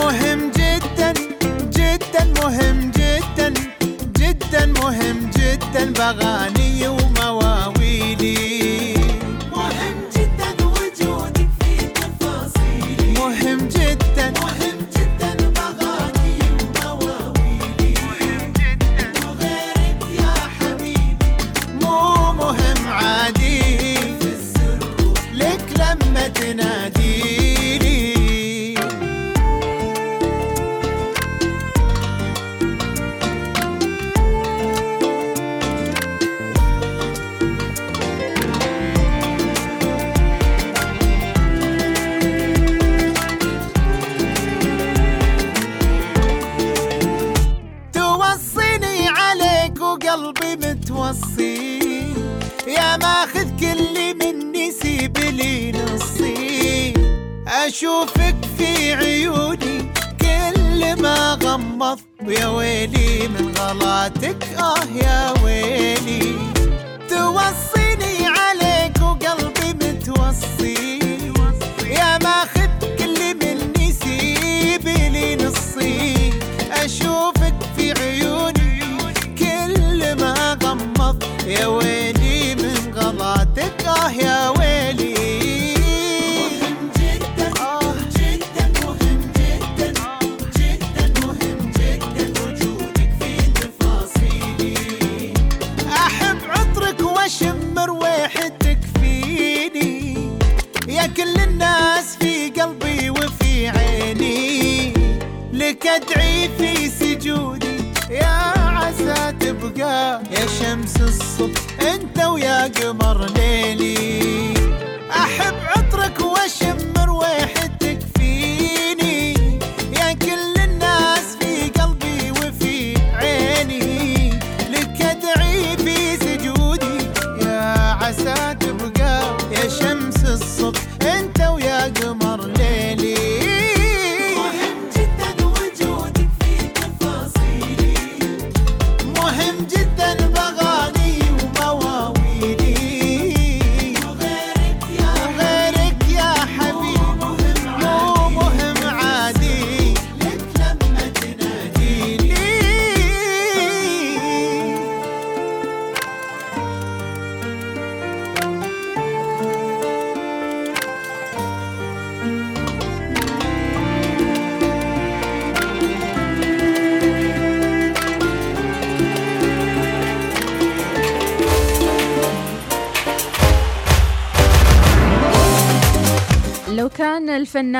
مهم 0.00 0.50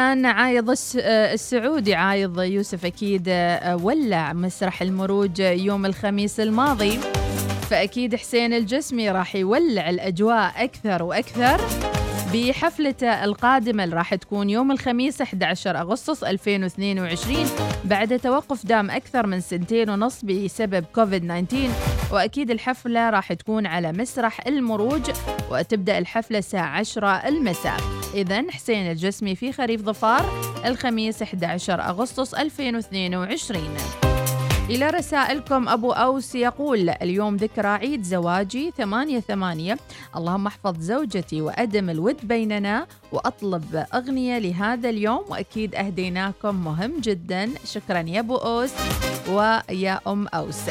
الفنان 0.06 0.26
عايض 0.26 0.70
آه، 0.70 1.34
السعودي 1.34 1.94
عايض 1.94 2.40
يوسف 2.40 2.84
أكيد 2.84 3.25
آه، 3.28 3.76
ولع 3.76 4.32
مسرح 4.32 4.82
المروج 4.82 5.40
يوم 5.40 5.86
الخميس 5.86 6.40
الماضي. 6.40 6.98
فأكيد 7.70 8.14
حسين 8.14 8.52
الجسمي 8.52 9.10
راح 9.10 9.36
يولع 9.36 9.90
الأجواء 9.90 10.64
أكثر 10.64 11.02
وأكثر. 11.02 11.60
بحفلته 12.33 13.25
القادمة 13.25 13.85
اللي 13.85 13.97
راح 13.97 14.14
تكون 14.14 14.50
يوم 14.50 14.73
الخميس 14.73 15.21
11 15.21 15.80
أغسطس 15.80 16.25
2022 16.25 17.47
بعد 17.85 18.18
توقف 18.18 18.66
دام 18.66 18.90
أكثر 18.90 19.26
من 19.26 19.40
سنتين 19.40 19.90
ونص 19.90 20.25
بسبب 20.25 20.85
كوفيد 20.95 21.45
19 21.47 21.71
وأكيد 22.12 22.50
الحفلة 22.50 23.11
راح 23.11 23.33
تكون 23.33 23.66
على 23.66 23.92
مسرح 23.92 24.47
المروج 24.47 25.11
وتبدأ 25.50 25.99
الحفلة 25.99 26.38
الساعة 26.38 26.78
10 26.78 27.09
المساء. 27.09 27.80
إذا 28.14 28.50
حسين 28.50 28.90
الجسمي 28.90 29.35
في 29.35 29.52
خريف 29.52 29.80
ظفار 29.83 30.25
الخميس 30.66 31.23
11 31.23 31.80
أغسطس 31.80 32.35
2022 32.35 34.15
إلى 34.70 34.90
رسائلكم 34.90 35.68
أبو 35.68 35.92
أوس 35.92 36.35
يقول 36.35 36.88
اليوم 36.88 37.37
ذكرى 37.37 37.68
عيد 37.68 38.02
زواجي 38.02 38.73
ثمانية 38.78 39.20
ثمانية. 39.20 39.78
اللهم 40.16 40.46
احفظ 40.46 40.80
زوجتي 40.80 41.40
وأدم 41.40 41.90
الود 41.90 42.16
بيننا 42.23 42.87
وأطلب 43.12 43.87
أغنية 43.94 44.38
لهذا 44.38 44.88
اليوم 44.88 45.25
وأكيد 45.28 45.75
أهديناكم 45.75 46.64
مهم 46.64 47.00
جدا. 47.00 47.50
شكرا 47.64 47.99
يا 47.99 48.20
أبو 48.20 48.37
أوس 48.37 48.70
ويا 49.28 50.00
أم 50.06 50.26
أوس. 50.28 50.62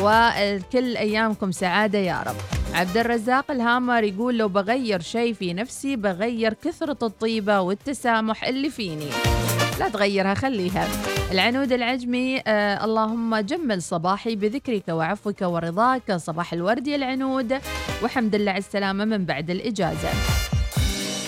وكل 0.00 0.96
أيامكم 0.96 1.52
سعادة 1.52 1.98
يا 1.98 2.22
رب. 2.26 2.36
عبد 2.74 2.96
الرزاق 2.96 3.50
الهامر 3.50 4.04
يقول 4.04 4.38
لو 4.38 4.48
بغير 4.48 5.00
شيء 5.00 5.34
في 5.34 5.54
نفسي 5.54 5.96
بغير 5.96 6.54
كثرة 6.54 6.98
الطيبة 7.02 7.60
والتسامح 7.60 8.44
اللي 8.44 8.70
فيني. 8.70 9.39
لا 9.80 9.88
تغيرها 9.88 10.34
خليها. 10.34 10.88
العنود 11.32 11.72
العجمي 11.72 12.42
آه 12.46 12.84
اللهم 12.84 13.36
جمل 13.36 13.82
صباحي 13.82 14.36
بذكرك 14.36 14.88
وعفوك 14.88 15.42
ورضاك 15.42 16.12
صباح 16.12 16.52
الورد 16.52 16.86
يا 16.86 16.96
العنود 16.96 17.58
وحمد 18.04 18.34
لله 18.36 18.50
على 18.50 18.58
السلامة 18.58 19.04
من 19.04 19.24
بعد 19.24 19.50
الإجازة. 19.50 20.08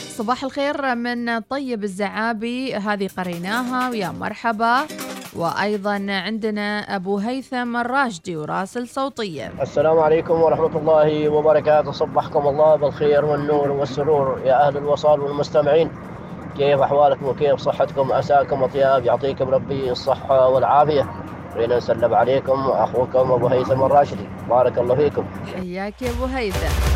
صباح 0.08 0.44
الخير 0.44 0.94
من 0.94 1.40
طيب 1.40 1.84
الزعابي 1.84 2.74
هذه 2.74 3.08
قريناها 3.16 3.90
ويا 3.90 4.10
مرحبا. 4.20 4.86
وأيضا 5.36 6.06
عندنا 6.08 6.96
أبو 6.96 7.18
هيثم 7.18 7.76
الراشدي 7.76 8.36
وراسل 8.36 8.88
صوتية. 8.88 9.52
السلام 9.62 9.98
عليكم 9.98 10.34
ورحمة 10.34 10.78
الله 10.78 11.28
وبركاته. 11.28 11.92
صبحكم 11.92 12.46
الله 12.46 12.76
بالخير 12.76 13.24
والنور 13.24 13.70
والسرور 13.70 14.42
يا 14.44 14.66
أهل 14.66 14.76
الوصال 14.76 15.20
والمستمعين. 15.20 15.90
كيف 16.56 16.80
أحوالكم 16.80 17.26
وكيف 17.26 17.60
صحتكم؟ 17.60 18.12
عساكم 18.12 18.62
أطياب 18.62 19.04
يعطيكم 19.04 19.48
ربي 19.48 19.90
الصحة 19.90 20.48
والعافية. 20.48 21.06
خلينا 21.54 21.76
نسلم 21.76 22.14
عليكم 22.14 22.52
أخوكم 22.52 23.32
أبو 23.32 23.46
هيثم 23.46 23.82
الراشدي 23.82 24.28
بارك 24.48 24.78
الله 24.78 24.94
فيكم. 24.94 25.24
حياك 25.54 26.02
يا 26.02 26.10
أبو 26.10 26.24
هيثم. 26.24 26.92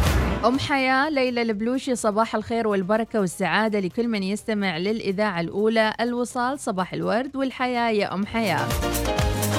أم 0.46 0.58
حياة 0.58 1.08
ليلى 1.08 1.42
البلوشي 1.42 1.94
صباح 1.94 2.34
الخير 2.34 2.68
والبركة 2.68 3.20
والسعادة 3.20 3.80
لكل 3.80 4.08
من 4.08 4.22
يستمع 4.22 4.76
للإذاعة 4.76 5.40
الأولى 5.40 5.92
الوصال 6.00 6.58
صباح 6.58 6.92
الورد 6.92 7.36
والحياة 7.36 7.90
يا 7.90 8.14
أم 8.14 8.26
حياة. 8.26 8.66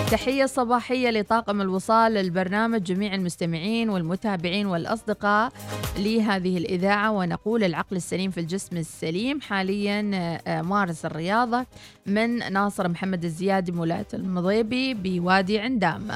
تحية 0.06 0.46
صباحية 0.46 1.10
لطاقم 1.10 1.62
الوصال 1.62 2.18
البرنامج 2.18 2.84
جميع 2.84 3.16
المستمعين 3.16 3.90
والمتابعين 3.90 4.66
والأصدقاء 4.66 5.52
لهذه 5.98 6.58
الإذاعة 6.58 7.12
ونقول 7.12 7.64
العقل 7.64 7.96
السليم 7.96 8.32
في 8.32 8.40
الجسم 8.40 8.78
السليم. 8.78 9.42
حاليا 9.42 10.12
آه، 10.48 10.62
مارس 10.62 11.06
الرياضة 11.06 11.66
من 12.06 12.54
ناصر 12.54 12.88
محمد 12.88 13.26
الزيادي 13.26 13.72
مولاة 13.72 14.06
المضيبي 14.14 14.94
بوادي 14.94 15.60
عندام. 15.60 16.08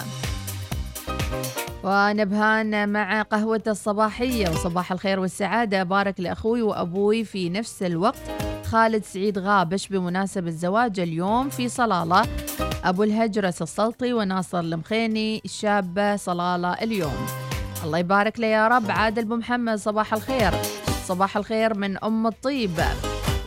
ونبهان 1.83 2.89
مع 2.89 3.21
قهوة 3.21 3.63
الصباحية 3.67 4.49
وصباح 4.49 4.91
الخير 4.91 5.19
والسعادة. 5.19 5.83
بارك 5.83 6.19
لأخوي 6.19 6.61
وأبوي 6.61 7.23
في 7.23 7.49
نفس 7.49 7.83
الوقت. 7.83 8.31
خالد 8.65 9.03
سعيد 9.03 9.39
غابش 9.39 9.87
بمناسبة 9.87 10.51
زواجه 10.51 11.03
اليوم 11.03 11.49
في 11.49 11.69
صلالة. 11.69 12.27
أبو 12.83 13.03
الهجرس 13.03 13.61
السلطي 13.61 14.13
وناصر 14.13 14.59
المخيني 14.59 15.41
الشابة 15.45 16.15
صلالة 16.15 16.73
اليوم. 16.73 17.25
الله 17.83 17.97
يبارك 17.97 18.39
له 18.39 18.47
يا 18.47 18.67
رب. 18.67 18.91
عادل 18.91 19.25
بو 19.25 19.35
محمد 19.35 19.75
صباح 19.75 20.13
الخير. 20.13 20.51
صباح 21.05 21.37
الخير 21.37 21.73
من 21.73 22.03
أم 22.03 22.27
الطيب. 22.27 22.79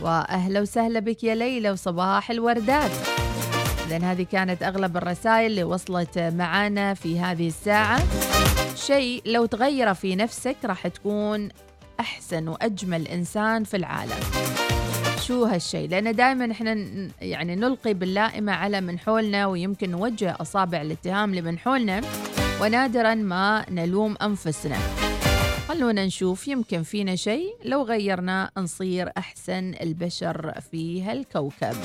وأهلا 0.01 0.61
وسهلا 0.61 0.99
بك 0.99 1.23
يا 1.23 1.35
ليلى 1.35 1.71
وصباح 1.71 2.31
الوردات 2.31 2.91
إذن 3.87 4.03
هذه 4.03 4.23
كانت 4.31 4.63
أغلب 4.63 4.97
الرسائل 4.97 5.45
اللي 5.45 5.63
وصلت 5.63 6.19
معنا 6.19 6.93
في 6.93 7.19
هذه 7.19 7.47
الساعة. 7.47 8.03
شيء 8.75 9.21
لو 9.25 9.45
تغيره 9.45 9.93
في 9.93 10.15
نفسك 10.15 10.55
راح 10.65 10.87
تكون 10.87 11.49
أحسن 11.99 12.47
وأجمل 12.47 13.07
إنسان 13.07 13.63
في 13.63 13.77
العالم. 13.77 14.19
شو 15.21 15.45
هالشيء 15.45 15.89
لأن 15.89 16.15
دائما 16.15 16.51
إحنا 16.51 16.87
يعني 17.21 17.55
نلقي 17.55 17.93
باللائمة 17.93 18.51
على 18.51 18.81
من 18.81 18.99
حولنا 18.99 19.47
ويمكن 19.47 19.89
نوجه 19.89 20.35
أصابع 20.41 20.81
الاتهام 20.81 21.35
لمن 21.35 21.59
حولنا 21.59 22.01
ونادرا 22.61 23.15
ما 23.15 23.65
نلوم 23.71 24.15
أنفسنا. 24.21 24.77
خلونا 25.67 26.05
نشوف 26.05 26.47
يمكن 26.47 26.83
فينا 26.83 27.15
شيء 27.15 27.55
لو 27.65 27.83
غيرنا 27.83 28.51
نصير 28.57 29.11
أحسن 29.17 29.73
البشر 29.81 30.53
في 30.71 31.03
هالكوكب. 31.03 31.75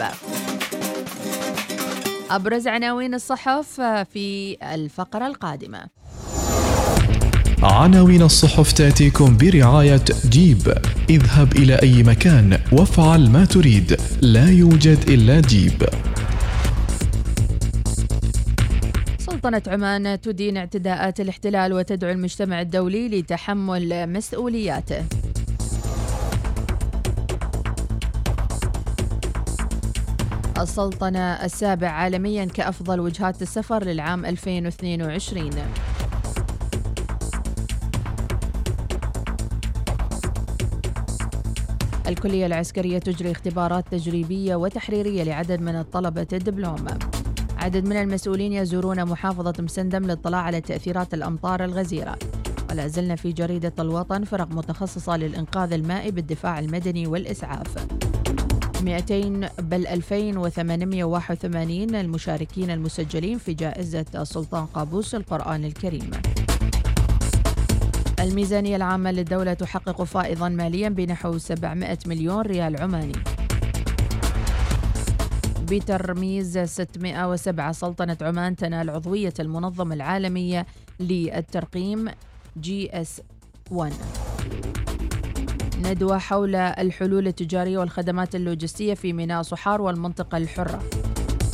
أبرز 2.30 2.68
عناوين 2.68 3.14
الصحف 3.14 3.80
في 3.80 4.56
الفقرة 4.74 5.26
القادمة. 5.26 5.86
عناوين 7.70 8.22
الصحف 8.22 8.72
تأتيكم 8.72 9.36
برعاية 9.36 10.04
جيب. 10.28 10.74
اذهب 11.10 11.56
إلى 11.56 11.74
أي 11.74 12.02
مكان 12.02 12.58
وافعل 12.72 13.30
ما 13.30 13.44
تريد. 13.44 13.96
لا 14.22 14.50
يوجد 14.50 14.98
إلا 15.08 15.40
جيب. 15.40 15.82
سلطنة 19.18 19.62
عمان 19.66 20.20
تدين 20.20 20.56
اعتداءات 20.56 21.20
الاحتلال 21.20 21.72
وتدعو 21.72 22.10
المجتمع 22.10 22.60
الدولي 22.60 23.08
لتحمل 23.08 24.12
مسؤولياته. 24.12 25.04
السلطنة 30.60 31.44
السابع 31.44 31.88
عالميا 31.88 32.44
كأفضل 32.44 33.00
وجهات 33.00 33.42
السفر 33.42 33.84
للعام 33.84 34.24
2022 34.26 35.50
الكلية 42.10 42.46
العسكرية 42.46 42.98
تجري 42.98 43.30
اختبارات 43.30 43.84
تجريبية 43.90 44.56
وتحريرية 44.56 45.22
لعدد 45.22 45.60
من 45.60 45.76
الطلبة 45.76 46.26
الدبلوم. 46.32 46.86
عدد 47.56 47.88
من 47.88 47.96
المسؤولين 47.96 48.52
يزورون 48.52 49.04
محافظة 49.04 49.54
مسندم 49.58 50.04
للاطلاع 50.04 50.40
على 50.40 50.60
تأثيرات 50.60 51.14
الأمطار 51.14 51.64
الغزيرة. 51.64 52.18
ولا 52.70 52.86
زلنا 52.86 53.16
في 53.16 53.32
جريدة 53.32 53.72
الوطن 53.78 54.24
فرق 54.24 54.52
متخصصة 54.52 55.16
للإنقاذ 55.16 55.72
المائي 55.72 56.10
بالدفاع 56.10 56.58
المدني 56.58 57.06
والإسعاف. 57.06 57.86
200 58.82 59.48
بل 59.58 59.86
2881 59.86 61.94
المشاركين 61.94 62.70
المسجلين 62.70 63.38
في 63.38 63.54
جائزة 63.54 64.24
سلطان 64.24 64.66
قابوس 64.66 65.14
القرآن 65.14 65.64
الكريم. 65.64 66.10
الميزانية 68.20 68.76
العامة 68.76 69.10
للدولة 69.10 69.54
تحقق 69.54 70.02
فائضا 70.02 70.48
ماليا 70.48 70.88
بنحو 70.88 71.38
700 71.38 71.98
مليون 72.06 72.40
ريال 72.40 72.80
عماني. 72.80 73.12
بترميز 75.62 76.58
607 76.58 77.72
سلطنة 77.72 78.16
عمان 78.20 78.56
تنال 78.56 78.90
عضوية 78.90 79.34
المنظمة 79.40 79.94
العالمية 79.94 80.66
للترقيم 81.00 82.08
GS 82.60 83.20
1 83.70 83.92
ندوة 85.84 86.18
حول 86.18 86.54
الحلول 86.56 87.26
التجارية 87.26 87.78
والخدمات 87.78 88.34
اللوجستية 88.34 88.94
في 88.94 89.12
ميناء 89.12 89.42
صحار 89.42 89.80
والمنطقة 89.80 90.38
الحرة. 90.38 90.82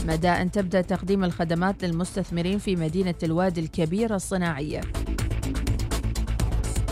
مدائن 0.07 0.50
تبدأ 0.50 0.81
تقديم 0.81 1.24
الخدمات 1.24 1.85
للمستثمرين 1.85 2.59
في 2.59 2.76
مدينة 2.76 3.14
الوادي 3.22 3.61
الكبير 3.61 4.14
الصناعية. 4.14 4.81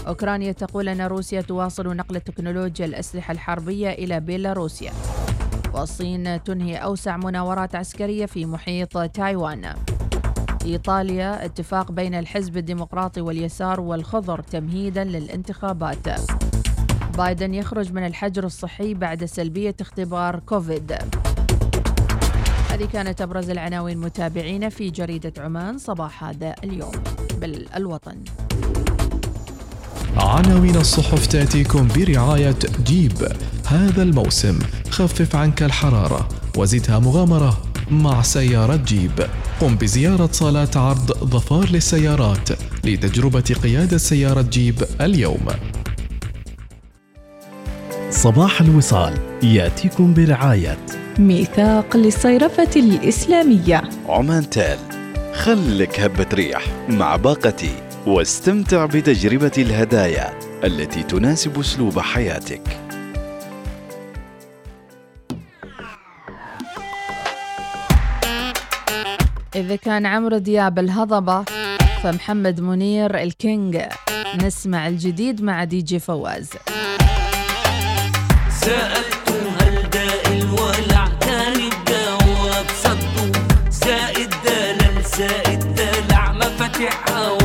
أوكرانيا 0.06 0.52
تقول 0.52 0.88
أن 0.88 1.00
روسيا 1.00 1.40
تواصل 1.40 1.96
نقل 1.96 2.20
تكنولوجيا 2.20 2.86
الأسلحة 2.86 3.32
الحربية 3.32 3.90
إلى 3.90 4.20
بيلاروسيا. 4.20 4.92
والصين 5.74 6.42
تنهي 6.42 6.76
أوسع 6.76 7.16
مناورات 7.16 7.74
عسكرية 7.74 8.26
في 8.26 8.46
محيط 8.46 8.98
تايوان. 8.98 9.74
إيطاليا 10.64 11.44
اتفاق 11.44 11.92
بين 11.92 12.14
الحزب 12.14 12.56
الديمقراطي 12.56 13.20
واليسار 13.20 13.80
والخضر 13.80 14.40
تمهيدا 14.40 15.04
للانتخابات. 15.04 16.08
بايدن 17.16 17.54
يخرج 17.54 17.92
من 17.92 18.06
الحجر 18.06 18.44
الصحي 18.44 18.94
بعد 18.94 19.24
سلبية 19.24 19.74
اختبار 19.80 20.38
كوفيد. 20.38 20.92
هذه 22.70 22.88
كانت 22.92 23.20
أبرز 23.20 23.50
العناوين 23.50 23.98
متابعين 23.98 24.68
في 24.68 24.90
جريدة 24.90 25.32
عمان 25.42 25.78
صباح 25.78 26.24
هذا 26.24 26.54
اليوم. 26.64 26.92
بالوطن. 27.40 28.24
عناوين 30.16 30.76
الصحف 30.76 31.26
تأتيكم 31.26 31.88
برعاية 31.96 32.56
جيب. 32.86 33.28
هذا 33.66 34.02
الموسم 34.02 34.58
خفف 34.90 35.36
عنك 35.36 35.62
الحرارة 35.62 36.28
وزدها 36.56 36.98
مغامرة 36.98 37.62
مع 37.90 38.22
سيارة 38.22 38.76
جيب. 38.76 39.26
قم 39.60 39.76
بزيارة 39.76 40.28
صالات 40.32 40.76
عرض 40.76 41.12
ظفار 41.24 41.68
للسيارات 41.70 42.48
لتجربة 42.84 43.54
قيادة 43.62 43.98
سيارة 43.98 44.42
جيب 44.42 44.84
اليوم. 45.00 45.46
صباح 48.10 48.60
الوصال 48.60 49.14
يأتيكم 49.42 50.14
برعاية 50.14 50.78
ميثاق 51.18 51.96
للصيرفة 51.96 52.70
الإسلامية. 52.76 53.82
عمانتل 54.08 54.78
خلك 55.34 56.00
هبة 56.00 56.26
ريح 56.34 56.66
مع 56.88 57.16
باقتي 57.16 57.70
واستمتع 58.06 58.86
بتجربة 58.86 59.52
الهدايا 59.58 60.38
التي 60.64 61.02
تناسب 61.02 61.58
أسلوب 61.58 62.00
حياتك. 62.00 62.62
إذا 69.56 69.76
كان 69.76 70.06
عمرو 70.06 70.38
دياب 70.38 70.78
الهضبة 70.78 71.44
فمحمد 72.02 72.60
منير 72.60 73.22
ال 73.22 73.32
King. 73.32 73.80
نسمع 74.42 74.88
الجديد 74.88 75.42
مع 75.42 75.64
دي 75.64 75.82
جي 75.82 75.98
فواز. 75.98 76.50
سألت 78.60 79.30
هل 79.60 79.90
داء 79.90 80.32
الولع 80.32 81.08
كان 81.20 81.70
زائد 83.70 84.30
دلال 84.44 85.02
زائد 85.04 85.74
دلع 85.74 86.32
مفاتيحها 86.32 87.30
وصدوا 87.30 87.43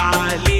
Bali. 0.00 0.59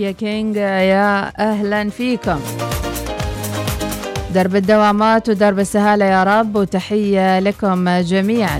يا 0.00 0.10
كينج 0.10 0.56
يا 0.56 1.32
أهلا 1.50 1.90
فيكم. 1.90 2.40
درب 4.34 4.56
الدوامات 4.56 5.28
ودرب 5.28 5.58
السهالة 5.58 6.04
يا 6.04 6.24
رب 6.24 6.56
وتحية 6.56 7.38
لكم 7.38 7.88
جميعا. 8.00 8.58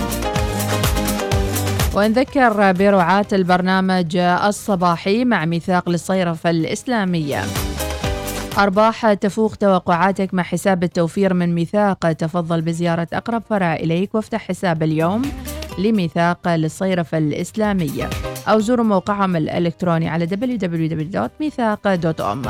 ونذكر 1.94 2.72
برعاة 2.72 3.26
البرنامج 3.32 4.16
الصباحي 4.16 5.24
مع 5.24 5.44
ميثاق 5.44 5.88
للصيرفة 5.88 6.50
الإسلامية. 6.50 7.42
أرباح 8.58 9.12
تفوق 9.12 9.54
توقعاتك 9.54 10.34
مع 10.34 10.42
حساب 10.42 10.84
التوفير 10.84 11.34
من 11.34 11.54
ميثاق. 11.54 12.12
تفضل 12.12 12.60
بزيارة 12.60 13.08
أقرب 13.12 13.42
فرع 13.50 13.74
إليك 13.74 14.14
وافتح 14.14 14.48
حساب 14.48 14.82
اليوم 14.82 15.22
لميثاق 15.78 16.48
للصيرفة 16.48 17.18
الإسلامية. 17.18 18.10
أو 18.48 18.60
زوروا 18.60 18.84
موقعهم 18.84 19.36
الإلكتروني 19.36 20.08
على 20.08 20.26
www.ميثاق.com 20.26 22.48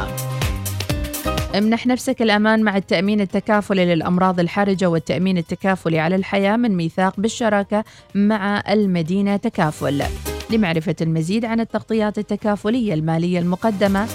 امنح 1.56 1.86
نفسك 1.86 2.22
الأمان 2.22 2.62
مع 2.62 2.76
التأمين 2.76 3.20
التكافلي 3.20 3.94
للأمراض 3.94 4.40
الحرجة 4.40 4.86
والتأمين 4.86 5.38
التكافلي 5.38 5.98
على 5.98 6.16
الحياة 6.16 6.56
من 6.56 6.76
ميثاق 6.76 7.20
بالشراكة 7.20 7.84
مع 8.14 8.62
المدينة 8.68 9.36
تكافل. 9.36 10.02
لمعرفة 10.50 10.96
المزيد 11.00 11.44
عن 11.44 11.60
التغطيات 11.60 12.18
التكافلية 12.18 12.94
المالية 12.94 13.38
المقدمة 13.38 14.06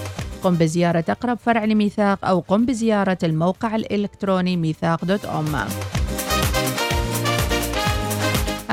قم 0.43 0.56
بزيارة 0.56 1.06
أقرب 1.10 1.38
فرع 1.38 1.65
لميثاق 1.65 2.26
أو 2.26 2.39
قم 2.39 2.65
بزيارة 2.65 3.17
الموقع 3.24 3.76
الإلكتروني 3.76 4.58
ميثاق 4.58 5.06
دوت 5.06 5.26
أم. 5.26 5.56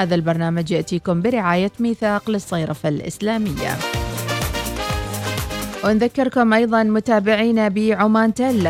هذا 0.00 0.14
البرنامج 0.14 0.70
يأتيكم 0.70 1.22
برعاية 1.22 1.72
ميثاق 1.80 2.30
للصيرفة 2.30 2.88
الإسلامية. 2.88 3.76
ونذكركم 5.84 6.52
أيضا 6.52 6.82
متابعينا 6.82 7.68
بعمان 7.68 8.34
تل 8.34 8.68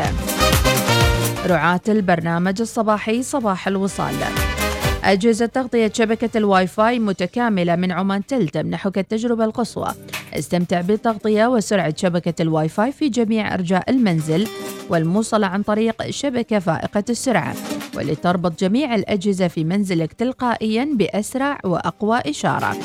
رعاة 1.45 1.81
البرنامج 1.89 2.61
الصباحي 2.61 3.23
صباح 3.23 3.67
الوصال. 3.67 4.15
أجهزة 5.03 5.45
تغطية 5.45 5.91
شبكة 5.93 6.37
الواي 6.37 6.67
فاي 6.67 6.99
متكاملة 6.99 7.75
من 7.75 7.91
عمان 7.91 8.25
تل 8.25 8.49
تمنحك 8.49 8.97
التجربة 8.97 9.45
القصوى. 9.45 9.91
استمتع 10.33 10.81
بالتغطية 10.81 11.47
وسرعة 11.47 11.93
شبكة 11.97 12.41
الواي 12.41 12.69
فاي 12.69 12.91
في 12.91 13.09
جميع 13.09 13.53
أرجاء 13.53 13.89
المنزل 13.89 14.47
والموصلة 14.89 15.47
عن 15.47 15.63
طريق 15.63 16.09
شبكة 16.09 16.59
فائقة 16.59 17.03
السرعة. 17.09 17.55
ولتربط 17.95 18.59
جميع 18.59 18.95
الأجهزة 18.95 19.47
في 19.47 19.63
منزلك 19.63 20.13
تلقائيا 20.13 20.89
بأسرع 20.93 21.59
وأقوى 21.63 22.19
إشارة. 22.25 22.77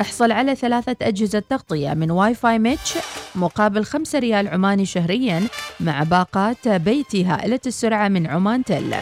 احصل 0.00 0.32
على 0.32 0.54
ثلاثة 0.54 0.96
أجهزة 1.02 1.42
تغطية 1.50 1.94
من 1.94 2.10
WiFi 2.10 2.58
Mesh 2.58 2.98
مقابل 3.34 3.84
5 3.84 4.18
ريال 4.18 4.48
عماني 4.48 4.86
شهريا 4.86 5.42
مع 5.80 6.02
باقات 6.02 6.68
بيتي 6.68 7.24
هائلة 7.24 7.60
السرعة 7.66 8.08
من 8.08 8.26
عمان 8.26 8.64
تل. 8.64 8.94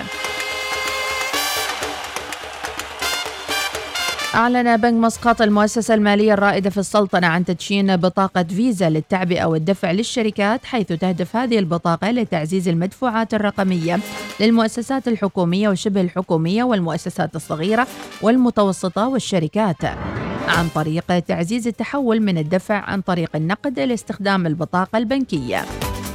أعلن 4.41 4.77
بنك 4.77 4.95
مسقط 4.95 5.43
المؤسسة 5.43 5.95
المالية 5.95 6.35
الرائدة 6.35 6.71
في 6.71 6.79
السلطنة 6.79 7.27
عن 7.27 7.45
تدشين 7.45 7.97
بطاقة 7.97 8.43
فيزا 8.43 8.91
للتعبئة 8.91 9.45
والدفع 9.45 9.91
للشركات 9.91 10.65
حيث 10.65 10.87
تهدف 10.87 11.37
هذه 11.37 11.59
البطاقة 11.59 12.11
لتعزيز 12.11 12.69
المدفوعات 12.69 13.35
الرقمية 13.35 13.99
للمؤسسات 14.41 15.09
الحكومية 15.09 15.69
وشبه 15.69 16.01
الحكومية 16.01 16.65
والمؤسسات 16.65 17.37
الصغيرة 17.37 17.87
والمتوسطة 18.23 19.09
والشركات 19.09 19.85
عن 20.49 20.69
طريق 20.75 21.19
تعزيز 21.19 21.67
التحول 21.67 22.21
من 22.21 22.39
الدفع 22.39 22.75
عن 22.75 23.01
طريق 23.01 23.37
النقد 23.37 23.79
إلى 23.79 23.95
استخدام 23.95 24.47
البطاقة 24.47 24.99
البنكية. 24.99 25.65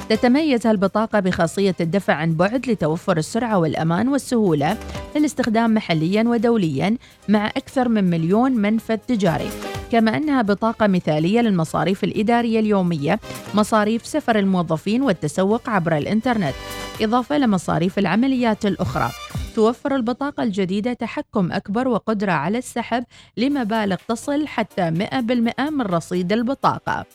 تتميز 0.10 0.68
البطاقة 0.68 1.20
بخاصية 1.20 1.76
الدفع 1.82 2.14
عن 2.14 2.34
بعد 2.34 2.70
لتوفر 2.70 3.18
السرعة 3.18 3.58
والأمان 3.58 4.08
والسهولة 4.08 4.78
للاستخدام 5.16 5.74
محليا 5.74 6.24
ودوليا 6.28 6.98
مع 7.30 7.48
أكثر 7.48 7.90
من 7.90 8.04
مليون 8.04 8.52
منفذ 8.52 8.98
تجاري. 8.98 9.50
كما 9.92 10.18
أنها 10.18 10.42
بطاقة 10.42 10.88
مثالية 10.88 11.42
للمصاريف 11.42 12.04
الإدارية 12.04 12.60
اليومية 12.60 13.20
مصاريف 13.54 14.06
سفر 14.06 14.40
الموظفين 14.40 15.02
والتسوق 15.02 15.70
عبر 15.70 15.98
الإنترنت. 15.98 16.56
إضافة 17.02 17.38
لمصاريف 17.38 18.00
العمليات 18.00 18.66
الأخرى. 18.66 19.12
توفر 19.56 19.96
البطاقة 19.96 20.44
الجديدة 20.44 20.94
تحكم 20.94 21.52
أكبر 21.52 21.88
وقدرة 21.88 22.32
على 22.32 22.58
السحب 22.58 23.04
لمبالغ 23.38 23.98
تصل 24.08 24.48
حتى 24.48 24.92
100% 24.92 25.70
من 25.70 25.82
رصيد 25.82 26.34
البطاقة. 26.34 27.06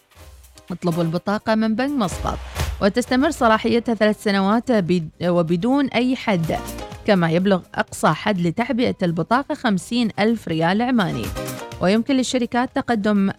اطلبوا 0.70 1.02
البطاقة 1.02 1.54
من 1.54 1.74
بنك 1.74 1.90
مسقط. 1.90 2.38
وتستمر 2.82 3.30
صلاحيتها 3.30 3.94
ثلاث 3.94 4.22
سنوات 4.22 4.70
وبدون 5.22 5.86
أي 5.88 6.16
حد 6.16 6.56
كما 7.06 7.30
يبلغ 7.30 7.60
أقصى 7.74 8.08
حد 8.08 8.40
لتعبئة 8.40 8.96
البطاقة 9.02 9.54
50 9.54 10.08
ألف 10.18 10.48
ريال 10.48 10.82
عماني 10.82 11.24
ويمكن 11.80 12.14
للشركات 12.14 12.70
تقدم 12.74 13.30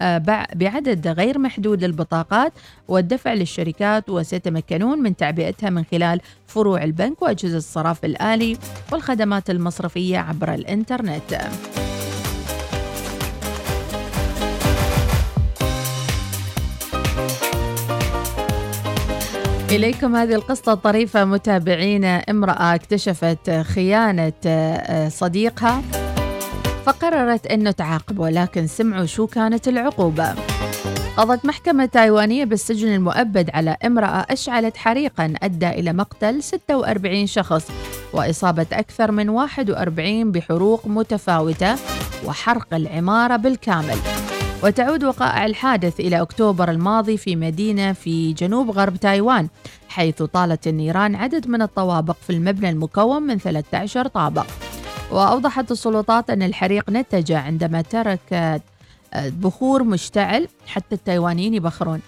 بعدد 0.56 1.08
غير 1.08 1.40
محدود 1.40 1.84
للبطاقات 1.84 2.54
والدفع 2.88 3.34
للشركات 3.34 4.10
وسيتمكنون 4.10 5.00
من 5.00 5.16
تعبئتها 5.16 5.70
من 5.70 5.84
خلال 5.92 6.22
فروع 6.48 6.84
البنك 6.84 7.22
وأجهزة 7.22 7.58
الصراف 7.58 8.06
الآلي 8.06 8.58
والخدمات 8.92 9.50
المصرفية 9.50 10.18
عبر 10.18 10.54
الإنترنت. 10.54 11.42
إليكم 19.72 20.16
هذه 20.16 20.36
القصة 20.36 20.74
الطريفة 20.74 21.26
متابعينا. 21.26 22.18
امرأة 22.18 22.76
اكتشفت 22.76 23.50
خيانة 23.50 24.34
صديقها 25.10 25.82
فقررت 26.86 27.48
أنه 27.48 27.72
تعاقب 27.72 28.20
ولكن 28.20 28.68
سمعوا 28.68 29.06
شو 29.06 29.28
كانت 29.28 29.68
العقوبة. 29.68 30.36
قضت 31.18 31.46
محكمة 31.46 31.86
تايوانية 31.86 32.46
بالسجن 32.46 32.88
المؤبد 32.88 33.50
على 33.54 33.78
امرأة 33.86 34.26
أشعلت 34.30 34.78
حريقا 34.78 35.34
أدى 35.44 35.70
إلى 35.70 35.94
مقتل 35.94 36.44
46 36.44 37.28
شخص 37.28 37.68
وإصابة 38.14 38.68
أكثر 38.74 39.12
من 39.12 39.30
41 39.30 40.32
بحروق 40.32 40.88
متفاوتة 40.88 41.76
وحرق 42.26 42.74
العمارة 42.74 43.36
بالكامل. 43.36 43.98
وتعود 44.64 45.04
وقائع 45.04 45.46
الحادث 45.46 46.00
إلى 46.00 46.22
أكتوبر 46.22 46.72
الماضي 46.72 47.18
في 47.18 47.36
مدينة 47.36 47.94
في 47.94 48.34
جنوب 48.34 48.72
غرب 48.72 48.98
تايوان 48.98 49.48
حيث 49.90 50.24
طالت 50.24 50.68
النيران 50.68 51.16
عدد 51.16 51.48
من 51.48 51.62
الطوابق 51.62 52.16
في 52.22 52.30
المبنى 52.30 52.70
المكون 52.70 53.24
من 53.24 53.38
13 53.38 54.08
طابق. 54.08 54.46
وأوضحت 55.12 55.72
السلطات 55.72 56.30
أن 56.30 56.44
الحريق 56.44 56.90
نتج 56.90 57.32
عندما 57.32 57.82
ترك 57.82 58.62
بخور 59.16 59.84
مشتعل 59.84 60.48
حتى 60.68 60.96
التايوانيين 60.96 61.54
يبخرون 61.54 62.02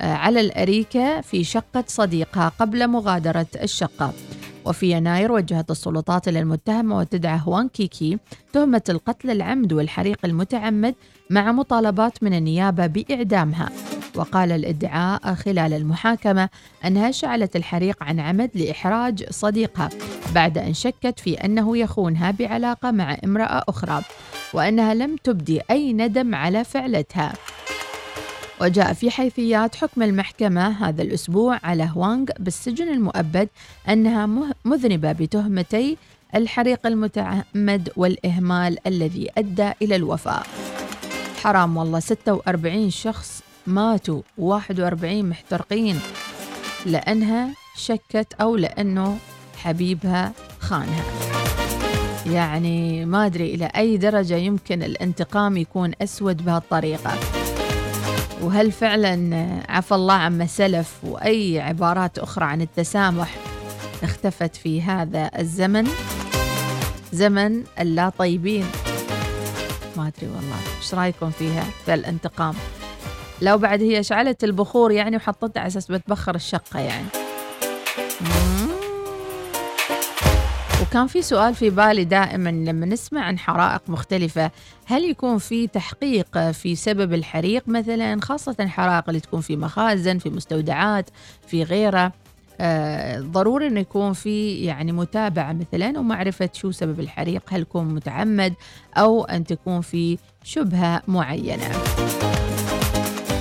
على 0.00 0.40
الأريكة 0.40 1.20
في 1.20 1.44
شقة 1.44 1.84
صديقها 1.86 2.52
قبل 2.58 2.88
مغادرة 2.88 3.46
الشقة. 3.62 4.12
وفي 4.66 4.90
يناير 4.90 5.32
وجهت 5.32 5.70
السلطات 5.70 6.28
إلى 6.28 6.38
المتهمة 6.38 6.98
وتدعى 6.98 7.40
هوان 7.46 7.68
كيكي 7.68 8.18
تهمة 8.52 8.82
القتل 8.88 9.30
العمد 9.30 9.72
والحريق 9.72 10.18
المتعمد 10.24 10.94
مع 11.30 11.52
مطالبات 11.52 12.22
من 12.22 12.34
النيابة 12.34 12.86
بإعدامها. 12.86 13.68
وقال 14.14 14.52
الإدعاء 14.52 15.34
خلال 15.34 15.72
المحاكمة 15.72 16.48
أنها 16.84 17.10
شعلت 17.10 17.56
الحريق 17.56 18.02
عن 18.02 18.20
عمد 18.20 18.50
لإحراج 18.54 19.24
صديقها 19.30 19.88
بعد 20.34 20.58
أن 20.58 20.74
شكت 20.74 21.20
في 21.20 21.34
أنه 21.34 21.78
يخونها 21.78 22.30
بعلاقة 22.30 22.90
مع 22.90 23.16
امرأة 23.24 23.64
أخرى 23.68 24.02
وأنها 24.54 24.94
لم 24.94 25.16
تبدي 25.16 25.60
أي 25.70 25.92
ندم 25.92 26.34
على 26.34 26.64
فعلتها. 26.64 27.32
وجاء 28.60 28.92
في 28.92 29.10
حيثيات 29.10 29.74
حكم 29.74 30.02
المحكمة 30.02 30.88
هذا 30.88 31.02
الأسبوع 31.02 31.60
على 31.62 31.90
هوانغ 31.94 32.24
بالسجن 32.38 32.88
المؤبد 32.88 33.48
أنها 33.88 34.52
مذنبة 34.64 35.12
بتهمتي 35.12 35.96
الحريق 36.34 36.86
المتعمد 36.86 37.92
والإهمال 37.96 38.86
الذي 38.86 39.30
أدى 39.38 39.72
إلى 39.82 39.96
الوفاة. 39.96 40.42
حرام 41.42 41.76
والله 41.76 42.00
46 42.00 42.90
شخص 42.90 43.42
ماتوا 43.66 44.22
41 44.38 45.28
محترقين 45.28 46.00
لأنها 46.86 47.48
شكت 47.76 48.34
أو 48.40 48.56
لأنه 48.56 49.18
حبيبها 49.56 50.32
خانها. 50.60 51.04
يعني 52.26 53.04
ما 53.04 53.26
أدري 53.26 53.54
إلى 53.54 53.70
أي 53.76 53.96
درجة 53.96 54.34
يمكن 54.34 54.82
الانتقام 54.82 55.56
يكون 55.56 55.92
أسود 56.02 56.44
بهالطريقة. 56.44 57.45
وهل 58.46 58.72
فعلا 58.72 59.46
عفى 59.68 59.94
الله 59.94 60.14
عما 60.14 60.46
سلف 60.46 60.94
وأي 61.02 61.60
عبارات 61.60 62.18
أخرى 62.18 62.44
عن 62.44 62.62
التسامح 62.62 63.34
اختفت 64.02 64.56
في 64.56 64.82
هذا 64.82 65.30
الزمن؟ 65.38 65.88
زمن 67.12 67.64
اللا 67.80 68.08
طيبين 68.08 68.66
ما 69.96 70.06
أدري 70.06 70.26
والله 70.26 70.56
إيش 70.78 70.94
رأيكم 70.94 71.30
فيها 71.30 71.64
في 71.84 71.94
الانتقام؟ 71.94 72.54
لو 73.42 73.58
بعد 73.58 73.82
هي 73.82 74.02
شعلت 74.02 74.44
البخور 74.44 74.92
يعني 74.92 75.16
وحطتها 75.16 75.60
على 75.60 75.66
أساس 75.66 75.90
بتبخر 75.90 76.34
الشقة 76.34 76.80
يعني. 76.80 77.06
وكان 80.90 81.06
في 81.06 81.22
سؤال 81.22 81.54
في 81.54 81.70
بالي 81.70 82.04
دائما 82.04 82.48
لما 82.48 82.86
نسمع 82.86 83.20
عن 83.20 83.38
حرائق 83.38 83.82
مختلفة. 83.88 84.50
هل 84.86 85.04
يكون 85.04 85.38
في 85.38 85.66
تحقيق 85.66 86.50
في 86.50 86.76
سبب 86.76 87.14
الحريق 87.14 87.62
مثلا 87.66 88.20
خاصة 88.20 88.66
حرائق 88.66 89.04
اللي 89.08 89.20
تكون 89.20 89.40
في 89.40 89.56
مخازن 89.56 90.18
في 90.18 90.30
مستودعات 90.30 91.10
في 91.46 91.62
غيره 91.62 92.12
آه 92.60 93.20
ضروري 93.20 93.66
إنه 93.66 93.80
يكون 93.80 94.12
في 94.12 94.54
يعني 94.64 94.92
متابعة 94.92 95.52
مثلا 95.52 95.98
ومعرفة 95.98 96.50
شو 96.52 96.70
سبب 96.70 97.00
الحريق 97.00 97.42
هل 97.48 97.60
يكون 97.60 97.94
متعمد 97.94 98.54
أو 98.96 99.24
أن 99.24 99.44
تكون 99.44 99.80
في 99.80 100.18
شبهة 100.44 101.02
معينة. 101.08 101.70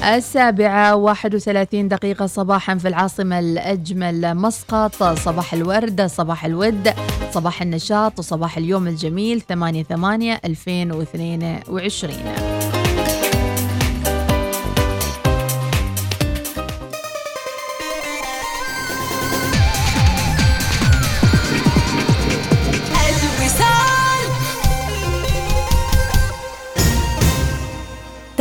السابعة 0.06 0.96
31 0.96 1.88
دقيقة 1.88 2.26
صباحا 2.26 2.78
في 2.78 2.88
العاصمة 2.88 3.40
الأجمل 3.40 4.36
مسقط 4.36 5.04
صباح 5.04 5.54
الورد 5.54 6.06
صباح 6.06 6.46
الود 6.46 6.94
صباح 7.32 7.62
النشاط 7.62 8.20
وصباح 8.20 8.58
اليوم 8.58 8.88
الجميل 8.88 9.42
8 9.42 9.84
8 9.84 10.42
2022 10.46 12.55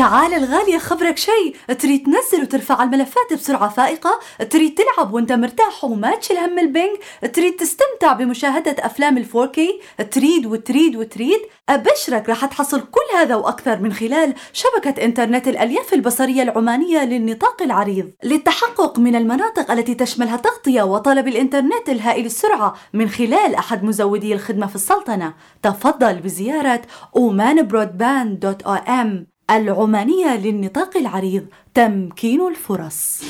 تعال 0.05 0.35
الغالية 0.35 0.79
خبرك 0.79 1.19
شيء. 1.19 1.57
تريد 1.79 2.07
تنزل 2.07 2.43
وترفع 2.43 2.83
الملفات 2.83 3.33
بسرعة 3.33 3.69
فائقة. 3.69 4.21
تريد 4.51 4.75
تلعب 4.75 5.15
وانت 5.15 5.33
مرتاح 5.33 5.85
وما 5.85 6.17
تشيل 6.17 6.37
هم 6.37 6.59
ال 6.59 6.66
ping 6.66 6.97
تريد 7.33 7.57
تستمتع 7.57 8.13
بمشاهدة 8.13 8.77
أفلام 8.79 9.19
ال 9.19 9.24
four 9.24 9.47
K 9.47 9.81
تريد 10.11 10.47
وتريد 10.47 10.97
وتريد. 10.97 11.41
أبشرك 11.69 12.29
راح 12.29 12.45
تحصل 12.45 12.81
كل 12.81 13.19
هذا 13.19 13.35
وأكثر 13.35 13.79
من 13.79 13.93
خلال 13.93 14.35
شبكة 14.53 15.05
إنترنت 15.05 15.49
الألياف 15.49 15.95
البصرية 15.95 16.43
العمانية 16.43 17.05
للنطاق 17.05 17.63
العريض. 17.63 18.11
للتحقق 18.25 18.99
من 18.99 19.17
المناطق 19.17 19.71
التي 19.71 19.95
تشملها 19.95 20.37
تغطية 20.37 20.83
وطلب 20.83 21.29
الإنترنت 21.29 21.89
الهائل 21.89 22.27
السرعة 22.27 22.75
من 22.93 23.09
خلال 23.09 23.55
أحد 23.55 23.85
مزودي 23.85 24.35
الخدمة 24.35 24.67
في 24.67 24.75
السلطنة. 24.75 25.35
تفضل 25.63 26.15
بزيارة 26.15 26.83
omanbroadband.om 27.19 29.34
العمانية 29.51 30.37
للنطاق 30.37 30.97
العريض 30.97 31.47
تمكين 31.75 32.49
الفرص 32.49 33.23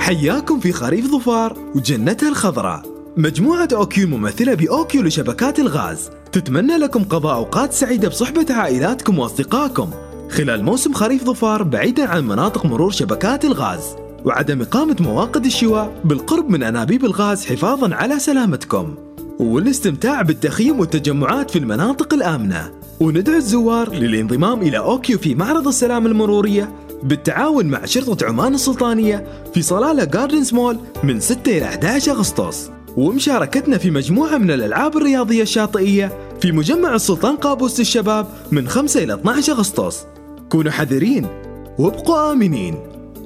حياكم 0.00 0.60
في 0.60 0.72
خريف 0.72 1.06
ظفار 1.06 1.56
وجنتها 1.74 2.28
الخضراء. 2.28 2.82
مجموعة 3.16 3.68
أوكيو 3.72 4.04
الممثلة 4.04 4.54
بأوكيو 4.54 5.02
لشبكات 5.02 5.58
الغاز. 5.58 6.10
تتمنى 6.32 6.76
لكم 6.76 7.04
قضاء 7.04 7.34
أوقات 7.34 7.72
سعيدة 7.72 8.08
بصحبة 8.08 8.46
عائلاتكم 8.50 9.18
وأصدقائكم. 9.18 9.90
خلال 10.30 10.64
موسم 10.64 10.92
خريف 10.92 11.24
ظفار 11.24 11.62
بعيدا 11.62 12.08
عن 12.08 12.28
مناطق 12.28 12.66
مرور 12.66 12.90
شبكات 12.90 13.44
الغاز. 13.44 13.80
وعدم 14.24 14.62
إقامة 14.62 14.96
مواقد 15.00 15.44
الشواء 15.44 16.00
بالقرب 16.04 16.50
من 16.50 16.62
أنابيب 16.62 17.04
الغاز 17.04 17.46
حفاظا 17.46 17.94
على 17.94 18.18
سلامتكم. 18.18 18.94
والاستمتاع 19.38 20.22
بالتخييم 20.22 20.80
والتجمعات 20.80 21.50
في 21.50 21.58
المناطق 21.58 22.14
الآمنة. 22.14 22.70
وندعو 23.00 23.36
الزوار 23.36 23.94
للانضمام 23.94 24.60
إلى 24.60 24.78
أوكيو 24.78 25.18
في 25.18 25.34
معرض 25.34 25.68
السلام 25.68 26.06
المرورية. 26.06 26.72
بالتعاون 27.02 27.66
مع 27.66 27.84
شرطة 27.84 28.26
عمان 28.26 28.54
السلطانية 28.54 29.26
في 29.54 29.62
صلالة 29.62 30.04
جاردنز 30.04 30.54
مول 30.54 30.78
من 31.02 31.20
6 31.20 31.58
إلى 31.58 31.64
11 31.64 32.12
أغسطس. 32.12 32.70
ومشاركتنا 32.96 33.78
في 33.78 33.90
مجموعة 33.90 34.38
من 34.38 34.50
الألعاب 34.50 34.96
الرياضية 34.96 35.42
الشاطئية 35.42 36.18
في 36.40 36.52
مجمع 36.52 36.94
السلطان 36.94 37.36
قابوس 37.36 37.78
للشباب 37.78 38.26
من 38.50 38.68
5 38.68 39.02
إلى 39.02 39.14
12 39.14 39.52
أغسطس. 39.52 40.06
كونوا 40.48 40.72
حذرين 40.72 41.26
وابقوا 41.78 42.32
آمنين. 42.32 42.74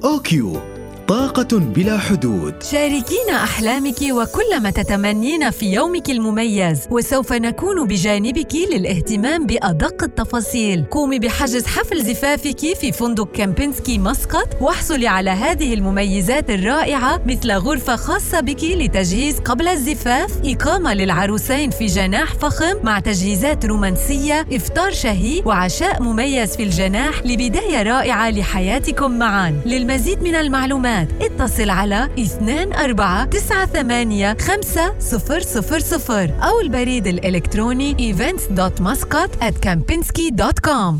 أوكيو. 0.03 0.74
طاقة 1.07 1.57
بلا 1.59 1.97
حدود. 1.97 2.63
شاركينا 2.63 3.43
أحلامك 3.43 4.01
وكل 4.11 4.61
ما 4.61 4.69
تتمنين 4.69 5.51
في 5.51 5.73
يومك 5.73 6.09
المميز. 6.09 6.87
وسوف 6.91 7.33
نكون 7.33 7.87
بجانبك 7.87 8.55
للاهتمام 8.71 9.45
بأدق 9.45 10.03
التفاصيل. 10.03 10.85
قومي 10.91 11.19
بحجز 11.19 11.65
حفل 11.65 12.03
زفافك 12.03 12.59
في 12.59 12.91
فندق 12.91 13.31
كامبينسكي 13.31 13.97
مسقط 13.97 14.61
واحصلي 14.61 15.07
على 15.07 15.29
هذه 15.29 15.73
المميزات 15.73 16.49
الرائعة 16.49 17.21
مثل 17.25 17.51
غرفة 17.51 17.95
خاصة 17.95 18.39
بك 18.39 18.63
لتجهيز 18.63 19.39
قبل 19.39 19.67
الزفاف 19.67 20.31
إقامة 20.45 20.93
للعروسين 20.93 21.69
في 21.69 21.85
جناح 21.85 22.33
فخم 22.33 22.75
مع 22.83 22.99
تجهيزات 22.99 23.65
رومانسية 23.65 24.45
إفطار 24.51 24.91
شهي 24.91 25.41
وعشاء 25.45 26.03
مميز 26.03 26.55
في 26.57 26.63
الجناح 26.63 27.25
لبداية 27.25 27.83
رائعة 27.83 28.29
لحياتكم 28.29 29.11
معا. 29.11 29.61
للمزيد 29.65 30.23
من 30.23 30.35
المعلومات 30.35 30.94
اتصل 31.01 31.69
على 31.69 32.09
2498 32.17 34.39
5000 34.39 36.11
أو 36.43 36.59
البريد 36.59 37.07
الإلكتروني 37.07 38.13
events.muscat 38.13 39.29
at 39.41 39.53
kempinski.com 39.67 40.95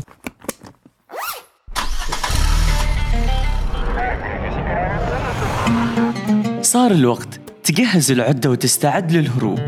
صار 6.62 6.90
الوقت 6.90 7.40
تجهز 7.64 8.10
العدة 8.10 8.50
وتستعد 8.50 9.12
للهروب. 9.12 9.58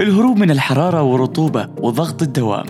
الهروب 0.00 0.38
من 0.38 0.50
الحرارة 0.50 1.02
والرطوبة 1.02 1.68
وضغط 1.80 2.22
الدوام. 2.22 2.66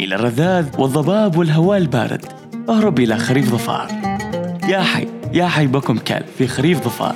إلى 0.00 0.14
الرذاذ 0.14 0.66
والضباب 0.78 1.36
والهواء 1.36 1.78
البارد. 1.78 2.41
أهرب 2.68 2.98
إلى 2.98 3.18
خريف 3.18 3.50
ظفار. 3.50 3.88
يا 4.68 4.82
حي 4.82 5.08
يا 5.32 5.46
حي 5.46 5.66
بكم 5.66 5.98
كلب 5.98 6.26
في 6.38 6.46
خريف 6.46 6.84
ظفار. 6.84 7.14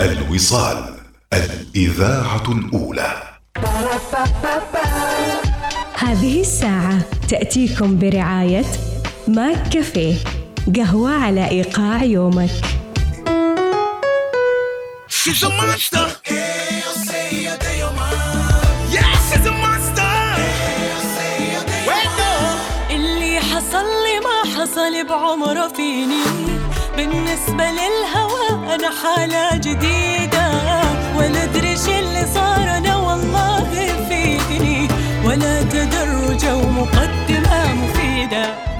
الوصال 0.00 0.84
الإذاعة 1.32 2.52
الأولى. 2.52 3.12
هذه 5.98 6.40
الساعة 6.40 6.98
تأتيكم 7.28 7.98
برعاية 7.98 8.64
ماك 9.28 9.68
كافيه 9.68 10.14
قهوة 10.76 11.10
على 11.10 11.50
إيقاع 11.50 12.02
يومك. 12.04 12.75
She's 15.26 15.42
a 15.42 15.50
monster. 15.50 16.06
اللي 22.90 23.40
حصل 23.40 23.86
لي 24.04 24.20
ما 24.26 24.38
حصل 24.54 25.06
بعمره 25.08 25.68
فيني. 25.68 26.24
بالنسبة 26.96 27.64
للهوى 27.70 28.74
أنا 28.74 28.90
حالة 29.02 29.56
جديدة. 29.56 30.48
ولا 31.16 31.44
أدري 31.44 31.76
شو 31.76 31.90
اللي 31.90 32.26
صار 32.34 32.76
أنا 32.76 32.96
والله 32.96 33.70
فيني. 34.08 34.88
ولا 35.24 35.62
تدرج 35.62 36.44
ومقدمة 36.46 37.74
مفيدة. 37.74 38.75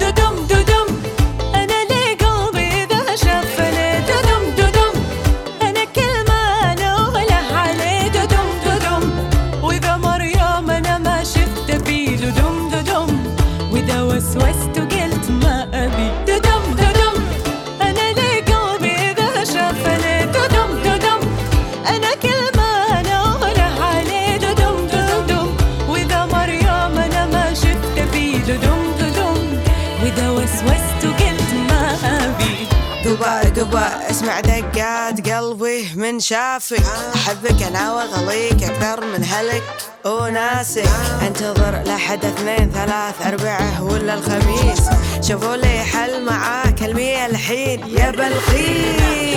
اسمع 34.16 34.40
دقات 34.40 35.30
قلبي 35.30 35.88
من 35.94 36.20
شافك 36.20 36.82
أحبك 37.14 37.62
أنا 37.62 37.92
وأغليك 37.92 38.62
أكثر 38.62 39.04
من 39.04 39.24
هلك 39.24 39.62
وناسك 40.04 40.88
أنتظر 41.22 41.82
لحد 41.86 42.24
اثنين 42.24 42.70
ثلاث 42.70 43.26
أربعة 43.26 43.82
ولا 43.82 44.14
الخميس. 44.14 44.80
شوفوا 45.28 45.56
لي 45.56 45.84
حل 45.84 46.24
معاك 46.24 46.82
المية 46.82 47.26
الحين 47.26 47.86
يا 47.86 48.10
بلقيس 48.10 49.34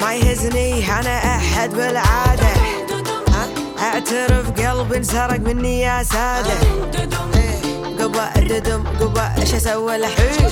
ما 0.00 0.14
يهزني 0.14 0.92
أنا 1.00 1.36
أحد 1.36 1.70
بالعادة. 1.70 2.48
أعترف 3.78 4.50
قلبي 4.50 4.96
انسرق 4.96 5.40
مني 5.40 5.80
يا 5.80 6.02
سادة. 6.02 6.54
قبا 8.00 8.36
الددم 8.36 8.84
قبا 9.00 9.32
إيش 9.38 9.54
أسوي 9.54 9.96
الحين 9.96 10.50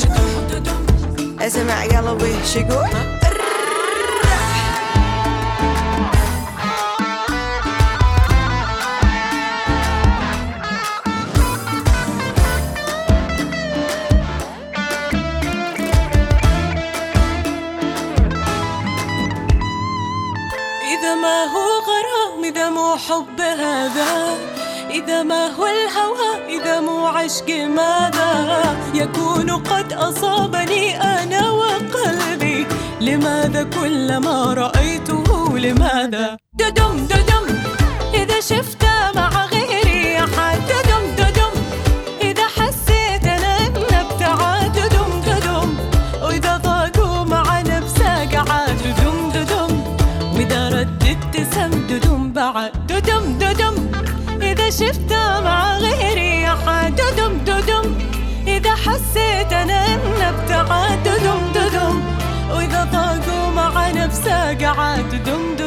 اسمع 1.47 1.85
قلبي 1.85 2.35
شقول 2.45 2.89
إذا 20.93 21.15
ما 21.15 21.45
هو 21.45 21.69
غرام 21.87 22.45
إذا 22.45 22.71
مو 22.71 22.97
حب 22.97 23.41
هذا. 23.41 24.64
إذا 24.95 25.23
ما 25.23 25.47
هو 25.47 25.67
الهوى 25.67 26.59
إذا 26.59 26.81
مو 26.81 27.07
عشق 27.07 27.49
ماذا؟ 27.51 28.77
يكون 28.95 29.51
قد 29.51 29.93
أصابني 29.93 31.03
أنا 31.03 31.51
وقلبي. 31.51 32.67
لماذا 33.01 33.63
كلما 33.63 34.55
رأيته 34.55 35.59
لماذا؟ 35.59 36.37
ددم 36.55 37.07
ددم 37.07 37.45
إذا 38.15 38.41
شفت 38.41 38.85
مع 39.15 39.45
إذا 54.71 55.41
مع 55.41 55.79
غيري 55.79 56.47
أحد. 56.49 56.97
ددم 56.97 57.39
ددم 57.39 57.87
إذا 58.47 58.75
حسيت 58.75 59.53
أنا 59.53 59.95
أن 59.95 60.23
أبتعد. 60.23 61.03
ددم 61.05 61.41
ددم 61.55 62.01
وإذا 62.51 62.85
ضاقوا 62.93 63.51
مع 63.51 63.91
نفسه 63.91 64.55
قعد. 64.55 64.99
ددم 65.12 65.43
ددم 65.59 65.64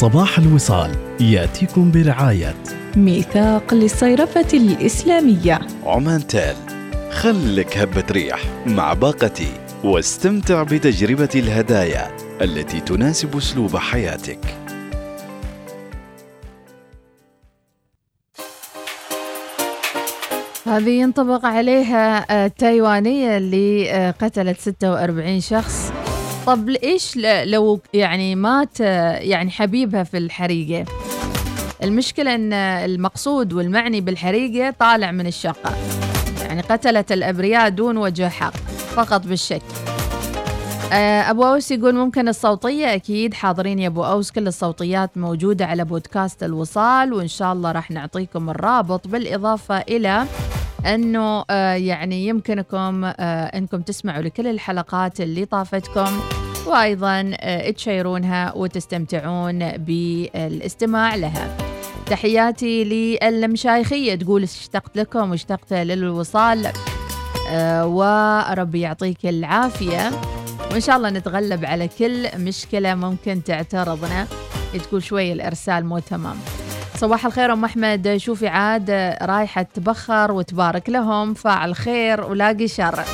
صباح 0.00 0.38
الوصال 0.38 0.90
يأتيكم 1.20 1.90
برعاية 1.90 2.54
ميثاق 2.96 3.74
للصيرفة 3.74 4.46
الإسلامية. 4.54 5.60
عمان 5.84 6.26
تال 6.26 6.56
خلك 7.10 7.78
هبة 7.78 8.04
ريح 8.10 8.40
مع 8.66 8.94
باقتي 8.94 9.52
واستمتع 9.84 10.62
بتجربة 10.62 11.28
الهدايا 11.34 12.16
التي 12.40 12.80
تناسب 12.80 13.36
أسلوب 13.36 13.76
حياتك. 13.76 14.38
هذه 20.66 20.90
ينطبق 20.90 21.46
عليها 21.46 22.26
آه، 22.30 22.46
التايوانية 22.46 23.36
اللي 23.36 23.90
آه، 23.90 24.10
قتلت 24.10 24.60
46 24.60 25.40
شخص. 25.40 25.89
طب 26.46 26.68
إيش 26.68 27.16
لو 27.44 27.80
يعني 27.94 28.34
مات 28.34 28.80
يعني 28.80 29.50
حبيبها 29.50 30.04
في 30.04 30.18
الحريقة؟ 30.18 30.84
المشكلة 31.82 32.34
إن 32.34 32.52
المقصود 32.52 33.52
والمعني 33.52 34.00
بالحريقة 34.00 34.70
طالع 34.70 35.10
من 35.10 35.26
الشقة. 35.26 35.74
يعني 36.40 36.60
قتلت 36.60 37.12
الأبرياء 37.12 37.68
دون 37.68 37.96
وجه 37.96 38.28
حق 38.28 38.56
فقط 38.96 39.26
بالشك. 39.26 39.62
آه، 40.92 41.30
أبو 41.30 41.44
أوس 41.44 41.70
يقول 41.70 41.94
ممكن 41.94 42.28
الصوتية؟ 42.28 42.94
أكيد 42.94 43.34
حاضرين 43.34 43.78
يا 43.78 43.86
أبو 43.88 44.04
أوس. 44.04 44.30
كل 44.30 44.46
الصوتيات 44.46 45.10
موجودة 45.18 45.66
على 45.66 45.84
بودكاست 45.84 46.42
الوصال 46.42 47.12
وإن 47.12 47.28
شاء 47.28 47.52
الله 47.52 47.72
راح 47.72 47.90
نعطيكم 47.90 48.50
الرابط 48.50 49.08
بالإضافة 49.08 49.78
إلى 49.78 50.24
أنه 50.86 51.44
آه، 51.50 51.74
يعني 51.74 52.26
يمكنكم 52.26 53.04
آه، 53.04 53.12
أنكم 53.44 53.80
تسمعوا 53.82 54.22
لكل 54.22 54.46
الحلقات 54.46 55.20
اللي 55.20 55.44
طافتكم 55.44 56.20
وأيضا 56.66 57.32
آه، 57.40 57.70
تشيرونها 57.70 58.52
وتستمتعون 58.56 59.68
بالاستماع 59.68 61.14
لها. 61.14 61.56
تحياتي 62.06 62.84
للمشايخية 62.84 64.14
تقول 64.14 64.42
اشتقت 64.42 64.96
لكم 64.96 65.30
واشتقت 65.30 65.72
للوصال 65.72 66.68
وربي 67.82 68.80
يعطيك 68.80 69.26
العافية. 69.26 70.10
وإن 70.72 70.80
شاء 70.80 70.96
الله 70.96 71.10
نتغلب 71.10 71.64
على 71.64 71.88
كل 71.88 72.38
مشكلة 72.38 72.94
ممكن 72.94 73.44
تعترضنا. 73.44 74.26
تقول 74.88 75.02
شوي 75.02 75.32
الإرسال 75.32 75.86
مو 75.86 75.98
تمام. 75.98 76.36
صباح 77.00 77.26
الخير 77.26 77.52
أم 77.52 77.64
أحمد. 77.64 78.16
شوفي 78.16 78.48
عاد 78.48 78.90
رايحة 79.22 79.62
تبخر 79.62 80.32
وتبارك 80.32 80.88
لهم 80.88 81.34
فاعل 81.34 81.74
خير 81.74 82.20
ولاقي 82.24 82.68
شر. 82.68 83.04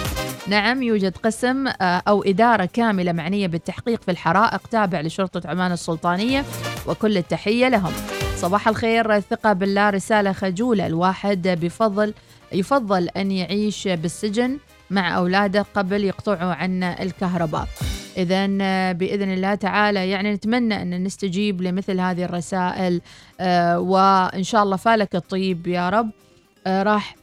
نعم 0.48 0.82
يوجد 0.82 1.16
قسم 1.16 1.66
آه، 1.68 2.02
أو 2.08 2.22
إدارة 2.22 2.64
كاملة 2.64 3.12
معنية 3.12 3.46
بالتحقيق 3.46 4.02
في 4.02 4.10
الحرائق 4.10 4.66
تابع 4.66 5.00
لشرطة 5.00 5.50
عمان 5.50 5.72
السلطانية 5.72 6.44
وكل 6.86 7.16
التحية 7.16 7.68
لهم. 7.68 7.92
صباح 8.36 8.68
الخير 8.68 9.16
الثقة 9.16 9.52
بالله 9.52 9.90
رسالة 9.90 10.32
خجولة 10.32 10.86
الواحد 10.86 11.48
بفضل 11.62 12.14
يفضل 12.52 13.08
أن 13.08 13.30
يعيش 13.30 13.88
بالسجن. 13.88 14.58
مع 14.90 15.16
أولاده 15.16 15.66
قبل 15.74 16.04
يقطعوا 16.04 16.52
عنا 16.54 17.02
الكهرباء. 17.02 17.68
إذا 18.16 18.46
بإذن 18.92 19.32
الله 19.32 19.54
تعالى 19.54 20.10
يعني 20.10 20.32
نتمنى 20.32 20.82
أن 20.82 21.04
نستجيب 21.04 21.62
لمثل 21.62 22.00
هذه 22.00 22.24
الرسائل 22.24 23.00
آه، 23.40 23.78
وإن 23.80 24.42
شاء 24.42 24.62
الله 24.62 24.76
فالك 24.76 25.14
الطيب 25.16 25.66
يا 25.66 25.88
رب. 25.88 26.10
آه، 26.66 26.82
راح 26.82 27.16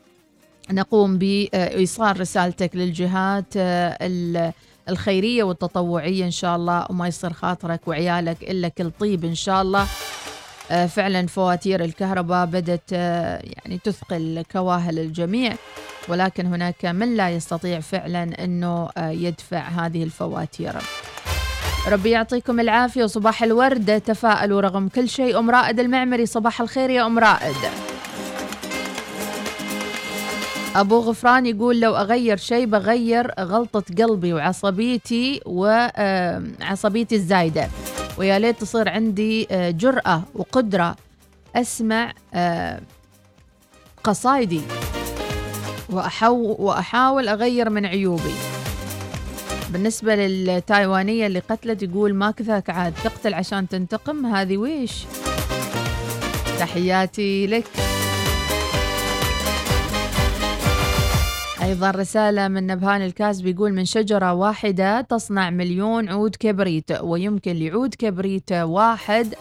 نقوم 0.71 1.17
بإيصال 1.17 2.19
رسالتك 2.19 2.75
للجهات 2.75 3.45
آه، 3.57 3.97
ال- 4.01 4.51
الخيرية 4.89 5.43
والتطوعية 5.43 6.25
إن 6.25 6.31
شاء 6.31 6.55
الله 6.55 6.85
وما 6.89 7.07
يصير 7.07 7.33
خاطرك 7.33 7.87
وعيالك 7.87 8.43
إلا 8.43 8.67
كل 8.67 8.91
طيب 8.99 9.25
إن 9.25 9.35
شاء 9.35 9.61
الله. 9.61 9.81
آه، 9.81 9.87
فعلا 10.73 11.27
فواتير 11.27 11.83
الكهرباء 11.83 12.45
بدت 12.45 12.93
آه، 12.93 13.41
يعني 13.43 13.79
تثقل 13.83 14.43
كواهل 14.51 14.99
الجميع 14.99 15.53
ولكن 16.07 16.45
هناك 16.45 16.85
من 16.85 17.15
لا 17.15 17.29
يستطيع 17.29 17.79
فعلا 17.79 18.43
أنه 18.43 18.89
آه، 18.97 19.09
يدفع 19.09 19.59
هذه 19.59 20.03
الفواتير. 20.03 20.73
ربي 21.87 22.09
يعطيكم 22.09 22.59
العافية 22.59 23.03
وصباح 23.03 23.43
الورد 23.43 24.01
تفائلوا 24.01 24.61
رغم 24.61 24.87
كل 24.87 25.09
شيء. 25.09 25.39
أم 25.39 25.49
رائد 25.51 25.79
المعمري 25.79 26.25
صباح 26.25 26.61
الخير 26.61 26.89
يا 26.89 27.05
أم 27.05 27.19
رائد. 27.19 27.55
أبو 30.75 30.99
غفران 30.99 31.45
يقول 31.45 31.79
لو 31.79 31.95
أغير 31.95 32.37
شيء 32.37 32.65
بغير 32.65 33.31
غلطة 33.39 33.83
قلبي 34.03 34.33
وعصبيتي 34.33 35.41
وعصبيتي 35.45 37.15
الزايدة. 37.15 37.67
ويا 38.17 38.39
ليت 38.39 38.61
تصير 38.61 38.89
عندي 38.89 39.47
آه، 39.51 39.71
جرأة 39.71 40.23
وقدرة 40.35 40.95
أسمع 41.55 42.13
آه، 42.33 42.81
قصايدي 44.03 44.61
وأحاول 45.89 47.27
أغير 47.27 47.69
من 47.69 47.85
عيوبي. 47.85 48.33
بالنسبة 49.69 50.15
للتايوانية 50.15 51.27
اللي 51.27 51.39
قتلت 51.39 51.83
يقول 51.83 52.13
ما 52.13 52.31
كذاك 52.31 52.69
عاد 52.69 52.93
تقتل 53.03 53.33
عشان 53.33 53.67
تنتقم 53.67 54.25
هذه 54.25 54.57
ويش؟ 54.57 55.05
تحياتي 56.59 57.47
لك. 57.47 57.65
أيضا 61.63 61.91
رسالة 61.91 62.47
من 62.47 62.67
نبهان 62.67 63.01
الكاس 63.01 63.41
بيقول 63.41 63.73
من 63.73 63.85
شجرة 63.85 64.33
واحدة 64.33 65.01
تصنع 65.01 65.49
مليون 65.49 66.09
عود 66.09 66.35
كبريت 66.35 66.91
ويمكن 67.01 67.55
لعود 67.55 67.95
كبريت 67.95 68.51
واحد 68.51 69.35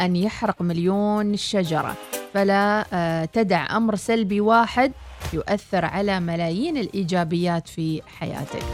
أن 0.00 0.16
يحرق 0.16 0.62
مليون 0.62 1.36
شجرة. 1.36 1.94
فلا 2.34 2.84
آه، 2.92 3.24
تدع 3.24 3.76
أمر 3.76 3.96
سلبي 3.96 4.40
واحد 4.40 4.92
يؤثر 5.32 5.84
على 5.84 6.20
ملايين 6.20 6.76
الإيجابيات 6.76 7.68
في 7.68 8.02
حياتك. 8.18 8.64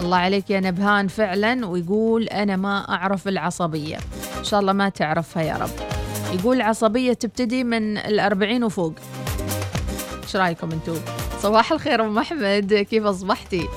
الله 0.00 0.16
عليك 0.16 0.50
يا 0.50 0.60
نبهان 0.60 1.08
فعلا 1.08 1.66
ويقول 1.66 2.24
أنا 2.24 2.56
ما 2.56 2.88
أعرف 2.88 3.28
العصبية. 3.28 3.96
إن 4.38 4.44
شاء 4.44 4.60
الله 4.60 4.72
ما 4.72 4.88
تعرفها 4.88 5.42
يا 5.42 5.56
رب. 5.56 5.70
يقول 6.38 6.56
العصبية 6.56 7.12
تبتدي 7.12 7.64
من 7.64 7.98
الأربعين 7.98 8.64
وفوق. 8.64 8.94
إيش 10.22 10.36
رأيكم 10.36 10.70
أنتم 10.70 11.21
صباح 11.42 11.72
الخير 11.72 12.04
أم 12.04 12.18
أحمد. 12.18 12.74
كيف 12.74 13.04
أصبحتي؟ 13.04 13.68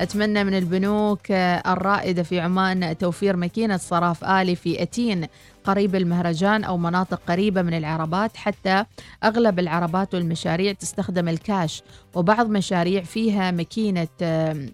أتمنى 0.00 0.44
من 0.44 0.54
البنوك 0.58 1.30
الرائدة 1.30 2.22
في 2.22 2.40
عمان 2.40 2.98
توفير 2.98 3.36
ماكينة 3.36 3.76
صراف 3.76 4.24
آلي 4.24 4.56
في 4.56 4.82
أتين 4.82 5.26
قريب 5.64 5.94
المهرجان 5.94 6.64
أو 6.64 6.76
مناطق 6.76 7.20
قريبة 7.28 7.62
من 7.62 7.74
العربات. 7.74 8.36
حتى 8.36 8.84
أغلب 9.24 9.58
العربات 9.58 10.14
والمشاريع 10.14 10.72
تستخدم 10.72 11.28
الكاش 11.28 11.82
وبعض 12.14 12.48
مشاريع 12.50 13.02
فيها 13.02 13.50
ماكينة 13.50 14.08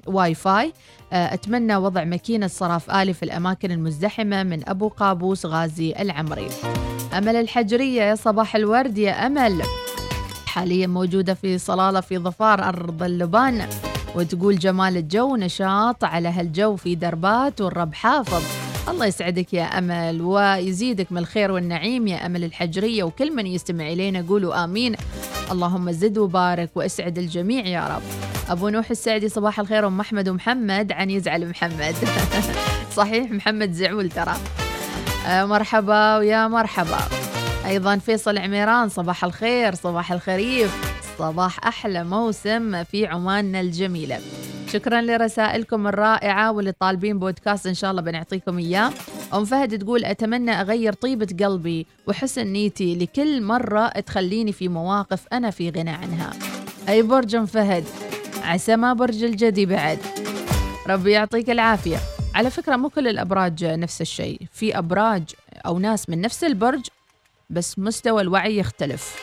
واي 0.06 0.34
فاي 0.34 0.72
آه، 1.12 1.34
أتمنى 1.34 1.76
وضع 1.76 2.04
ماكينة 2.04 2.46
صراف 2.46 2.90
آلي 2.90 3.12
في 3.12 3.22
الأماكن 3.22 3.70
المزدحمة 3.70 4.42
من 4.42 4.68
أبو 4.68 4.88
قابوس 4.88 5.46
غازي 5.46 5.94
العمري. 5.98 6.48
أمل 7.18 7.36
الحجرية 7.36 8.02
يا 8.02 8.14
صباح 8.14 8.56
الورد 8.56 8.98
يا 8.98 9.26
أمل. 9.26 9.62
حاليا 10.50 10.86
موجودة 10.86 11.34
في 11.34 11.58
صلالة 11.58 12.00
في 12.00 12.18
ظفار 12.18 12.68
أرض 12.68 13.02
اللبان 13.02 13.68
وتقول 14.14 14.58
جمال 14.58 14.96
الجو 14.96 15.36
نشاط 15.36 16.04
على 16.04 16.28
هالجو 16.28 16.76
في 16.76 16.94
دربات 16.94 17.60
والرب 17.60 17.94
حافظ. 17.94 18.42
الله 18.88 19.06
يسعدك 19.06 19.54
يا 19.54 19.62
أمل 19.62 20.22
ويزيدك 20.22 21.12
من 21.12 21.18
الخير 21.18 21.50
والنعيم 21.50 22.06
يا 22.06 22.26
أمل 22.26 22.44
الحجرية 22.44 23.04
وكل 23.04 23.36
من 23.36 23.46
يستمع 23.46 23.88
إلينا 23.88 24.24
قولوا 24.28 24.64
آمين. 24.64 24.96
اللهم 25.50 25.92
زد 25.92 26.18
وبارك 26.18 26.70
واسعد 26.74 27.18
الجميع 27.18 27.66
يا 27.66 27.86
رب. 27.96 28.02
أبو 28.50 28.68
نوح 28.68 28.90
السعدي 28.90 29.28
صباح 29.28 29.60
الخير 29.60 29.86
أم 29.86 30.00
أحمد 30.00 30.28
ومحمد 30.28 30.92
عن 30.92 31.10
يزعل 31.10 31.48
محمد. 31.48 31.94
صحيح 32.96 33.30
محمد 33.30 33.72
زعول 33.72 34.08
ترى. 34.08 34.34
آه، 35.26 35.44
مرحبا 35.44 36.16
ويا 36.18 36.48
مرحبا. 36.48 37.29
أيضا 37.70 37.96
فيصل 37.96 38.38
عميران 38.38 38.88
صباح 38.88 39.24
الخير 39.24 39.74
صباح 39.74 40.12
الخريف 40.12 41.00
صباح 41.18 41.66
أحلى 41.66 42.04
موسم 42.04 42.84
في 42.84 43.06
عماننا 43.06 43.60
الجميلة. 43.60 44.20
شكرا 44.72 45.00
لرسائلكم 45.00 45.86
الرائعة 45.86 46.52
واللي 46.52 46.72
طالبين 46.72 47.18
بودكاست 47.18 47.66
إن 47.66 47.74
شاء 47.74 47.90
الله 47.90 48.02
بنعطيكم 48.02 48.58
إياه. 48.58 48.92
أم 49.34 49.44
فهد 49.44 49.78
تقول 49.78 50.04
أتمنى 50.04 50.50
أغير 50.50 50.92
طيبة 50.92 51.46
قلبي 51.46 51.86
وحسن 52.06 52.46
نيتي 52.46 52.94
لكل 52.94 53.42
مرة 53.42 53.88
تخليني 53.88 54.52
في 54.52 54.68
مواقف 54.68 55.26
أنا 55.32 55.50
في 55.50 55.70
غنى 55.70 55.90
عنها. 55.90 56.30
أي 56.88 57.02
برج 57.02 57.34
أم 57.34 57.46
فهد؟ 57.46 57.84
عسى 58.42 58.76
ما 58.76 58.92
برج 58.92 59.24
الجدي 59.24 59.66
بعد. 59.66 59.98
ربي 60.88 61.10
يعطيك 61.10 61.50
العافية. 61.50 61.96
على 62.34 62.50
فكرة 62.50 62.76
مو 62.76 62.88
كل 62.88 63.08
الأبراج 63.08 63.64
نفس 63.64 64.00
الشيء. 64.00 64.40
في 64.52 64.78
أبراج 64.78 65.22
أو 65.66 65.78
ناس 65.78 66.10
من 66.10 66.20
نفس 66.20 66.44
البرج 66.44 66.86
بس 67.50 67.78
مستوى 67.78 68.22
الوعي 68.22 68.58
يختلف. 68.58 69.16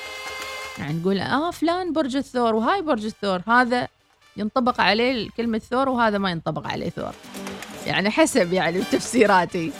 يعني 0.80 0.94
نقول 0.94 1.20
آه 1.20 1.52
فلان 1.52 1.94
برج 1.94 2.16
الثور 2.16 2.56
وهاي 2.56 2.82
برج 2.82 3.06
الثور 3.06 3.42
هذا 3.48 3.88
ينطبق 4.38 4.82
عليه 4.82 5.30
كلمة 5.38 5.58
ثور 5.58 5.90
وهذا 5.90 6.18
ما 6.18 6.32
ينطبق 6.32 6.68
عليه 6.68 6.90
ثور. 6.90 7.12
يعني 7.86 8.10
حسب 8.10 8.54
يعني 8.54 8.82
تفسيراتي 8.82 9.72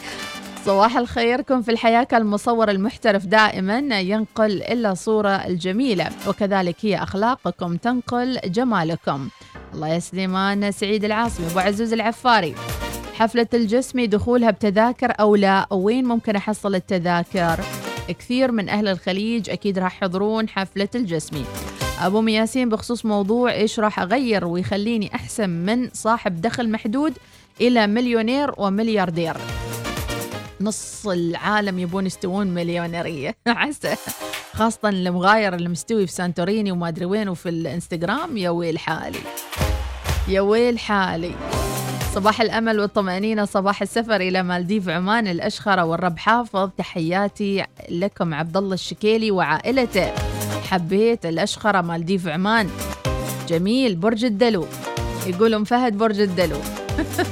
صباح 0.64 0.96
الخير 0.96 1.40
كن 1.40 1.62
في 1.62 1.70
الحياة 1.70 2.02
كالمصور 2.02 2.70
المحترف 2.70 3.26
دائما 3.26 4.00
ينقل 4.00 4.62
إلا 4.62 4.94
صورة 4.94 5.28
الجميلة 5.28 6.10
وكذلك 6.28 6.76
هي 6.80 7.02
أخلاقكم 7.02 7.76
تنقل 7.76 8.40
جمالكم. 8.44 9.28
الله 9.74 9.88
يا 9.88 9.98
سليمان 9.98 10.72
سعيد 10.72 11.04
العاصمي 11.04 11.46
أبو 11.46 11.58
عزوز 11.58 11.92
العفاري. 11.92 12.54
حفلة 13.14 13.48
الجسمي 13.54 14.06
دخولها 14.06 14.50
بتذاكر 14.50 15.12
أو 15.20 15.36
لا؟ 15.36 15.66
وين 15.70 16.04
ممكن 16.04 16.36
أحصل 16.36 16.74
التذاكر؟ 16.74 17.60
كثير 18.12 18.52
من 18.52 18.68
أهل 18.68 18.88
الخليج 18.88 19.50
أكيد 19.50 19.78
راح 19.78 19.96
يحضرون 19.96 20.48
حفلة 20.48 20.88
الجسمي 20.94 21.44
أبو 22.00 22.20
مياسين 22.20 22.68
بخصوص 22.68 23.04
موضوع 23.04 23.52
إيش 23.52 23.80
راح 23.80 24.00
أغير 24.00 24.44
ويخليني 24.44 25.14
أحسن 25.14 25.50
من 25.50 25.90
صاحب 25.92 26.40
دخل 26.40 26.70
محدود 26.70 27.12
إلى 27.60 27.86
مليونير 27.86 28.52
وملياردير. 28.56 29.36
نص 30.60 31.06
العالم 31.06 31.78
يبون 31.78 32.06
يستوون 32.06 32.46
مليونيرية. 32.46 33.36
عسى. 33.46 33.96
خاصة 34.52 34.88
المغاير 34.88 35.54
اللي 35.54 35.68
مستوي 35.68 36.06
في 36.06 36.12
سانتوريني 36.12 36.72
وما 36.72 36.88
أدري 36.88 37.04
وين 37.04 37.28
وفي 37.28 37.48
الإنستغرام 37.48 38.36
يا 38.36 38.50
ويل 38.50 38.78
حالي. 38.78 39.20
يا 40.28 40.40
ويل 40.40 40.78
حالي. 40.78 41.34
صباح 42.14 42.40
الأمل 42.40 42.80
والطمأنينة 42.80 43.44
صباح 43.44 43.82
السفر 43.82 44.16
إلى 44.16 44.42
مالديف 44.42 44.88
عمان 44.88 45.26
الأشخرة 45.26 45.84
والرب 45.84 46.18
حافظ. 46.18 46.70
تحياتي 46.78 47.64
لكم 47.90 48.34
عبد 48.34 48.56
الله 48.56 48.74
الشكيلي 48.74 49.30
وعائلته. 49.30 50.12
حبيت 50.70 51.26
الأشخرة 51.26 51.80
مالديف 51.80 52.28
عمان. 52.28 52.68
جميل 53.48 53.96
برج 53.96 54.24
الدلو. 54.24 54.66
يقول 55.26 55.54
أم 55.54 55.64
فهد 55.64 55.98
برج 55.98 56.20
الدلو. 56.20 56.58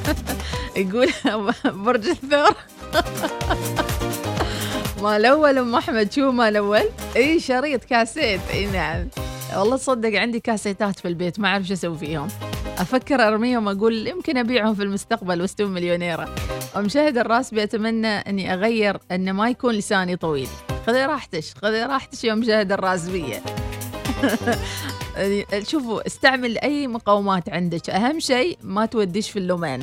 يقول 0.76 1.08
برج 1.84 2.08
الثور. 2.08 2.56
ما 5.02 5.16
الأول 5.16 5.58
أم 5.58 5.74
أحمد 5.74 6.12
شو 6.12 6.30
ما 6.30 6.48
الأول 6.48 6.82
إي 7.16 7.40
شريط 7.40 7.84
كاسيت. 7.84 8.40
إي 8.52 8.66
نعم. 8.66 9.08
والله 9.54 9.76
تصدق 9.76 10.18
عندي 10.20 10.40
كاسيتات 10.40 10.98
في 10.98 11.08
البيت 11.08 11.40
ما 11.40 11.48
أعرف 11.48 11.66
شو 11.66 11.72
أسوي 11.72 11.98
فيهم. 11.98 12.28
أفكر 12.78 13.28
أرميهم 13.28 13.68
أقول 13.68 14.06
يمكن 14.06 14.36
أبيعهم 14.36 14.74
في 14.74 14.82
المستقبل 14.82 15.40
وأستوي 15.40 15.68
مليونيرة. 15.68 16.34
ومشاهد 16.76 17.18
الراسبي 17.18 17.62
أتمنى 17.62 18.06
أني 18.08 18.54
أغير 18.54 18.98
أن 19.12 19.30
ما 19.30 19.50
يكون 19.50 19.74
لساني 19.74 20.16
طويل. 20.16 20.48
خذي 20.86 21.06
راحتش 21.06 21.54
خذي 21.54 21.82
راحتش 21.82 22.24
يا 22.24 22.34
مشاهد 22.34 22.72
الراسبية 22.72 23.42
شوفوا 25.70 26.06
استعمل 26.06 26.58
أي 26.58 26.86
مقاومات 26.86 27.48
عندك. 27.48 27.90
أهم 27.90 28.20
شيء 28.20 28.58
ما 28.62 28.86
توديش 28.86 29.30
في 29.30 29.38
اللومين. 29.38 29.80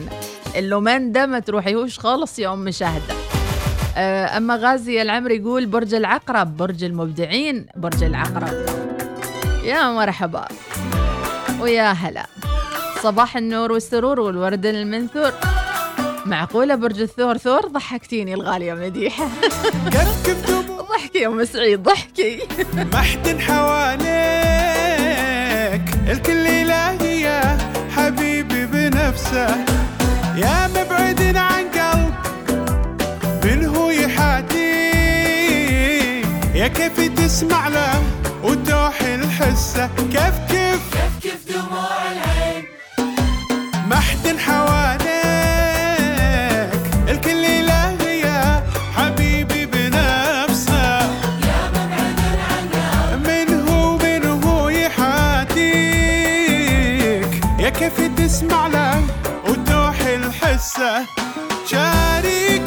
اللومين 0.56 1.12
ده 1.12 1.26
ما 1.26 1.40
تروحيهوش 1.40 2.00
خالص 2.00 2.40
مشاهدة 2.40 3.14
آه، 3.98 4.38
أما 4.38 4.56
غازي 4.56 5.02
العمري 5.02 5.36
يقول 5.36 5.66
برج 5.66 5.94
العقرب 5.94 6.58
برج 6.58 6.84
المبدعين 6.84 7.66
برج 7.76 8.04
العقرب. 8.04 8.83
يا 9.64 9.92
مرحبا. 9.92 10.48
ويا 11.60 11.92
هلا. 11.92 12.26
صباح 13.04 13.38
النور 13.38 13.72
والسرور 13.72 14.20
والورد 14.20 14.66
المنثور. 14.66 15.32
معقولة 16.26 16.76
برج 16.76 17.02
الثور 17.02 17.38
ثور 17.38 17.68
ضحكتيني 17.68 18.34
الغالية 18.34 18.74
مديحة. 18.74 19.28
ضحكي 20.90 21.20
يا 21.20 21.28
ام 21.28 21.46
سعيد 21.46 21.84
ضحكي. 21.84 22.40
محد 22.94 23.40
حواليك 23.40 24.04
الكل 26.08 26.46
يا 27.24 27.58
حبيبي 27.96 28.66
بنفسه. 28.66 29.66
يا 30.36 30.68
مبعد 30.68 31.36
عن 31.36 31.66
قلب 31.70 32.14
من 33.46 33.66
هو 33.66 33.90
يحاتي؟ 33.90 34.94
يا 36.56 36.68
كيف 36.68 37.00
تسمع 37.18 37.68
له 37.68 38.04
وتوحي؟ 38.44 39.03
الحسة. 39.44 39.90
كيف 40.12 40.36
كيف؟ 40.50 40.82
كيف 40.94 41.14
كيف 41.22 41.42
دموع 41.50 41.98
العين؟ 42.12 42.64
محد 43.90 44.38
حواليك 44.38 45.04
الكل 47.10 47.46
إلهي 47.46 48.20
يا 48.20 48.64
حبيبي 48.96 49.66
بنفسه. 49.66 51.00
يا 51.48 51.62
مبعد 51.76 52.20
عن 52.50 52.66
قلب 52.74 53.28
من 53.28 53.48
هو 53.68 53.98
من 53.98 54.24
هو 54.44 54.70
يحاتيك. 54.70 55.64
يا 57.60 57.70
كيف 57.70 57.98
تسمع 58.18 58.68
له 58.68 59.04
وتوحي 59.48 60.16
الحسة. 60.16 61.06
شاريكي 61.68 62.63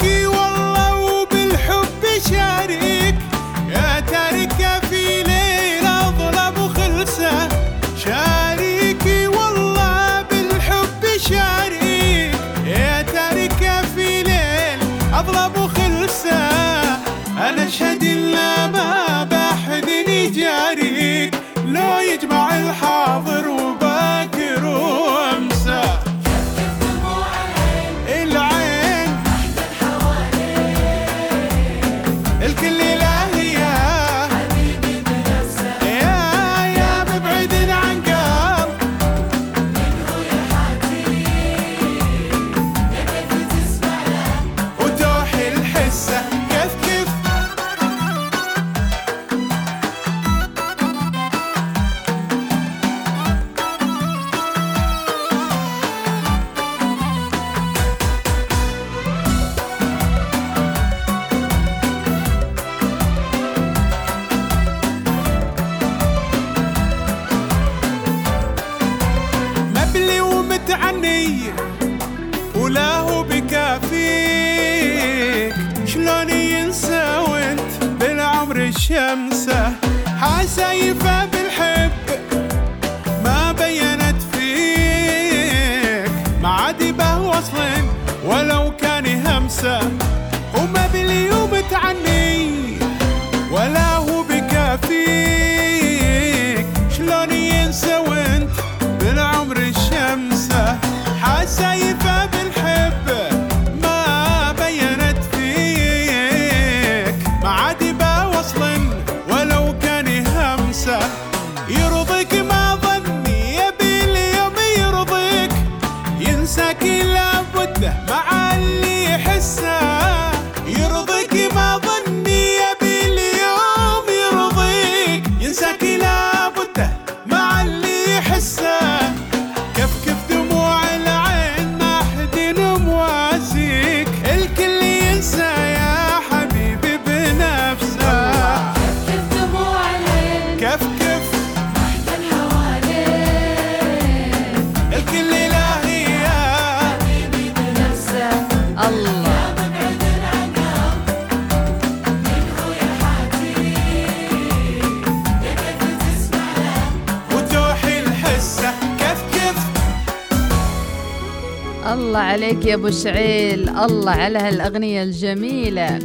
الله 161.97 162.19
عليك 162.19 162.67
يا 162.67 162.75
أبو 162.75 162.91
شعيل. 162.91 163.69
الله 163.69 164.11
على 164.11 164.39
هالأغنية 164.39 165.03
الجميلة. 165.03 165.99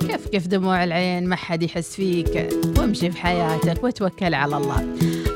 كيف 0.00 0.28
كيف 0.28 0.46
دموع 0.46 0.84
العين 0.84 1.28
ما 1.28 1.36
حد 1.36 1.62
يحس 1.62 1.96
فيك؟ 1.96 2.48
وامشي 2.78 3.10
في 3.10 3.18
حياتك 3.20 3.84
وتوكل 3.84 4.34
على 4.34 4.56
الله. 4.56 4.86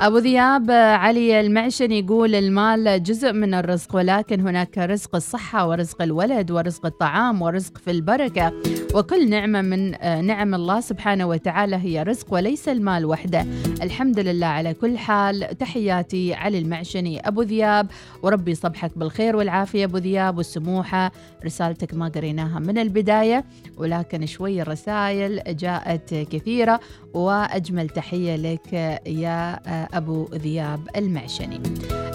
أبو 0.00 0.18
ذياب 0.18 0.70
علي 0.70 1.40
المعشن 1.40 1.92
يقول 1.92 2.34
المال 2.34 3.02
جزء 3.02 3.32
من 3.32 3.54
الرزق 3.54 3.96
ولكن 3.96 4.40
هناك 4.40 4.78
رزق 4.78 5.14
الصحة 5.14 5.68
ورزق 5.68 6.02
الولد 6.02 6.50
ورزق 6.50 6.86
الطعام 6.86 7.42
ورزق 7.42 7.78
في 7.78 7.90
البركة. 7.90 8.52
وكل 8.94 9.30
نعمة 9.30 9.62
من 9.62 9.94
آه، 9.94 10.20
نعم 10.20 10.54
الله 10.54 10.80
سبحانه 10.80 11.26
وتعالى 11.26 11.76
هي 11.76 12.02
رزق 12.02 12.26
وليس 12.34 12.68
المال 12.68 13.06
وحده. 13.06 13.46
الحمد 13.82 14.18
لله 14.18 14.46
على 14.46 14.74
كل 14.74 14.98
حال. 14.98 15.58
تحياتي 15.58 16.34
علي 16.34 16.58
المعشني 16.58 17.28
أبو 17.28 17.42
ذياب. 17.42 17.90
وربي 18.22 18.50
يصبحك 18.50 18.98
بالخير 18.98 19.36
والعافية 19.36 19.84
أبو 19.84 19.98
ذياب 19.98 20.36
والسموحة. 20.36 21.12
رسالتك 21.44 21.94
ما 21.94 22.08
قريناها 22.08 22.58
من 22.58 22.78
البداية 22.78 23.44
ولكن 23.76 24.26
شوي 24.26 24.62
الرسائل 24.62 25.56
جاءت 25.56 26.14
كثيرة 26.14 26.80
وأجمل 27.14 27.88
تحية 27.88 28.36
لك 28.36 28.72
يا 29.06 29.60
أبو 29.96 30.28
ذياب 30.34 30.88
المعشني. 30.96 31.60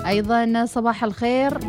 أيضا 0.08 0.66
صباح 0.66 1.04
الخير. 1.04 1.60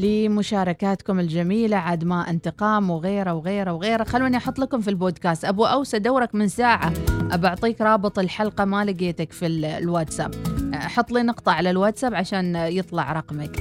لمشاركاتكم 0.00 1.20
الجميلة 1.20 1.76
عاد 1.76 2.04
ما 2.04 2.30
انتقام 2.30 2.90
وغيره 2.90 3.32
وغيره 3.32 3.72
وغيره. 3.72 4.04
خلوني 4.04 4.36
أحط 4.36 4.58
لكم 4.58 4.80
في 4.80 4.90
البودكاست. 4.90 5.44
أبو 5.44 5.64
أوس 5.64 5.94
أدورك 5.94 6.34
من 6.34 6.48
ساعة. 6.48 6.92
أبى 7.30 7.46
أعطيك 7.46 7.80
رابط 7.80 8.18
الحلقة 8.18 8.64
ما 8.64 8.84
لقيتك 8.84 9.32
في 9.32 9.46
ال- 9.46 9.64
الواتساب. 9.64 10.34
حط 10.74 11.10
لي 11.10 11.22
نقطة 11.22 11.52
على 11.52 11.70
الواتساب 11.70 12.14
عشان 12.14 12.56
يطلع 12.56 13.12
رقمك. 13.12 13.60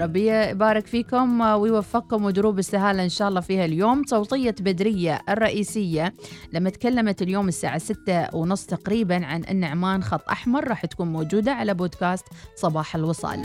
ربي 0.00 0.30
يبارك 0.30 0.86
فيكم 0.86 1.40
ويوفقكم 1.40 2.24
ودروب 2.24 2.58
السهالة 2.58 3.04
إن 3.04 3.08
شاء 3.08 3.28
الله 3.28 3.40
فيها 3.40 3.64
اليوم. 3.64 4.02
صوتية 4.06 4.54
بدرية 4.60 5.20
الرئيسية 5.28 6.14
لما 6.52 6.70
تكلمت 6.70 7.22
اليوم 7.22 7.48
الساعة 7.48 7.78
ستة 7.78 8.34
ونص 8.34 8.66
تقريبا 8.66 9.26
عن 9.26 9.44
أن 9.44 9.64
عمان 9.64 10.02
خط 10.02 10.28
أحمر 10.30 10.68
راح 10.68 10.86
تكون 10.86 11.12
موجودة 11.12 11.52
على 11.52 11.74
بودكاست 11.74 12.24
صباح 12.56 12.96
الوصال. 12.96 13.42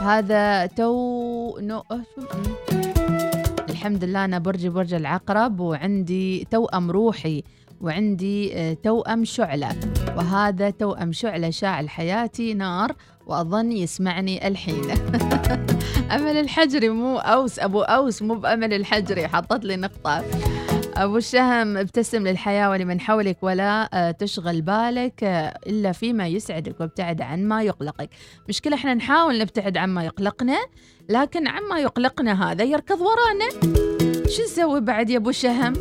هذا 0.00 0.66
تو 0.66 1.58
نو 1.60 1.82
أه، 1.90 2.02
الحمد 3.68 4.04
لله 4.04 4.24
أنا 4.24 4.38
برجي 4.38 4.68
برج 4.68 4.94
العقرب 4.94 5.60
وعندي 5.60 6.46
توأم 6.50 6.90
روحي 6.90 7.42
وعندي 7.80 8.56
آه، 8.56 8.76
توأم 8.82 9.24
شعلة. 9.24 9.68
وهذا 10.16 10.70
توأم 10.70 11.12
شعلة 11.12 11.50
شاعل 11.50 11.88
حياتي 11.88 12.54
نار 12.54 12.92
وأظن 13.26 13.72
يسمعني 13.72 14.48
الحين. 14.48 14.84
أمل 16.10 16.36
الحجري 16.36 16.88
مو 16.88 17.18
أوس 17.18 17.58
أبو 17.58 17.82
أوس 17.82 18.22
مو 18.22 18.34
بأمل 18.34 18.74
الحجري 18.74 19.28
حطت 19.28 19.64
لي 19.64 19.76
نقطة. 19.76 20.24
أبو 20.96 21.16
الشهم 21.16 21.76
ابتسم 21.76 22.26
للحياة 22.28 22.70
ولمن 22.70 23.00
حولك 23.00 23.36
ولا 23.42 23.88
آه، 23.92 24.10
تشغل 24.10 24.62
بالك 24.62 25.24
آه، 25.24 25.58
إلا 25.66 25.92
فيما 25.92 26.26
يسعدك 26.26 26.80
وابتعد 26.80 27.22
عن 27.22 27.44
ما 27.44 27.62
يقلقك. 27.62 28.10
مشكلة 28.48 28.74
إحنا 28.74 28.94
نحاول 28.94 29.38
نبتعد 29.38 29.76
عن 29.76 29.88
ما 29.88 30.04
يقلقنا 30.04 30.58
لكن 31.08 31.48
عما 31.48 31.78
يقلقنا 31.78 32.50
هذا 32.50 32.64
يركض 32.64 33.00
ورانا. 33.00 33.48
شو 34.28 34.42
نسوي 34.42 34.80
بعد 34.80 35.10
يا 35.10 35.16
أبو 35.16 35.30
الشهم؟ 35.30 35.72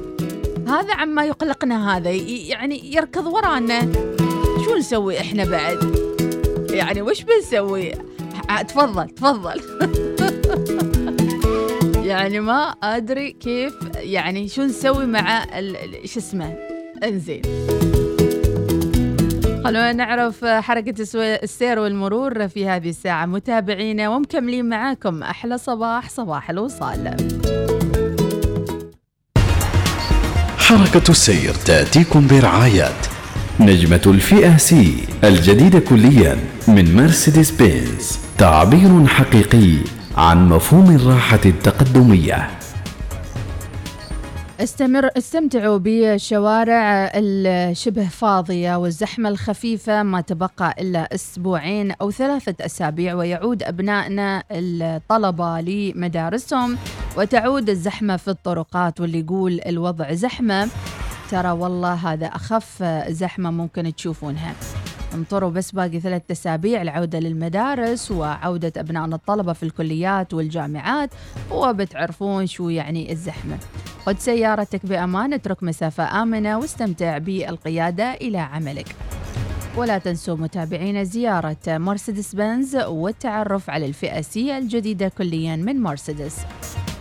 هذا 0.68 0.94
عما 0.94 1.26
يقلقنا 1.26 1.98
هذا 1.98 2.12
يعني 2.12 2.96
يركض 2.96 3.26
ورانا. 3.26 3.80
شو 4.66 4.76
نسوي 4.78 5.20
إحنا 5.20 5.46
بعد؟ 5.46 6.08
يعني 6.70 7.02
وش 7.02 7.24
بنسوي؟ 7.24 8.07
تفضل 8.68 9.10
تفضل. 9.10 9.62
يعني 12.08 12.40
ما 12.40 12.62
أدري 12.84 13.32
كيف 13.32 13.74
يعني 13.96 14.48
شو 14.48 14.64
نسوي 14.64 15.06
مع 15.06 15.46
شو 16.06 16.20
اسمه؟ 16.20 16.56
انزين. 17.04 17.42
خلونا 19.64 19.94
نعرف 19.94 20.46
حركة 20.46 20.96
السير 21.44 21.80
والمرور 21.80 22.48
في 22.48 22.68
هذه 22.68 22.90
الساعة. 22.90 23.26
متابعينا 23.26 24.10
ومكملين 24.10 24.70
معاكم. 24.70 25.24
أحلى 25.24 25.58
صباح 25.58 26.10
صباح 26.10 26.50
الوصال. 26.50 27.18
حركة 30.58 31.12
السير 31.12 31.54
تأتيكم 31.54 32.28
برعاية 32.28 33.17
نجمة 33.60 34.02
الفئة 34.06 34.58
سي 34.58 35.08
الجديدة 35.24 35.80
كليا 35.80 36.38
من 36.68 36.96
مرسيدس 36.96 37.52
بنز 37.52 38.20
تعبير 38.38 39.06
حقيقي 39.08 39.78
عن 40.18 40.50
مفهوم 40.50 40.96
الراحة 40.96 41.40
التقدمية. 41.46 42.50
استمر 44.60 45.10
استمتعوا 45.18 45.78
بالشوارع 45.78 47.12
الشبه 47.16 48.08
فاضية 48.08 48.76
والزحمة 48.76 49.30
الخفيفة 49.30 50.04
ما 50.04 50.22
تبقى 50.22 50.76
إلا 50.80 51.16
أسبوعين 51.16 51.92
أو 51.92 52.12
ثلاثة 52.12 52.66
أسابيع 52.66 53.14
ويعود 53.14 53.64
أبنائنا 53.64 54.44
الطلبة 54.52 55.62
لمدارسهم 55.62 56.78
وتعود 57.18 57.70
الزحمة 57.70 58.18
في 58.18 58.28
الطرقات 58.28 59.02
واللي 59.02 59.20
يقول 59.20 59.62
الوضع 59.66 60.14
زحمة. 60.14 60.68
ترى 61.32 61.52
والله 61.52 61.94
هذا 61.94 62.26
أخف 62.26 62.84
زحمة 63.10 63.52
ممكن 63.52 63.96
تشوفونها. 63.96 64.54
انطروا 65.14 65.50
بس 65.50 65.72
باقي 65.72 66.00
ثلاثة 66.00 66.32
أسابيع 66.32 66.82
العودة 66.82 67.20
للمدارس 67.20 68.12
وعودة 68.12 68.74
أبنائنا 68.78 69.16
الطلبة 69.16 69.54
في 69.54 69.64
الكليات 69.64 70.34
والجامعات 70.34 71.10
وبتعرفون 71.52 72.48
شو 72.48 72.70
يعني 72.70 73.12
الزحمة. 73.12 73.58
خذ 74.06 74.18
سيارتك 74.18 74.86
بأمان 74.86 75.34
اترك 75.34 75.64
مسافة 75.64 76.22
آمنة 76.22 76.58
واستمتع 76.58 77.18
بالقيادة 77.18 78.14
إلى 78.14 78.38
عملك. 78.38 78.96
ولا 79.78 79.98
تنسوا 79.98 80.36
متابعينا 80.36 81.04
زيارة 81.04 81.58
مرسيدس 81.68 82.36
بنز 82.36 82.76
والتعرف 82.76 83.70
على 83.70 83.86
الفئة 83.86 84.22
سي 84.22 84.58
الجديدة 84.58 85.08
كليا 85.08 85.56
من 85.56 85.82
مرسيدس. 85.82 86.38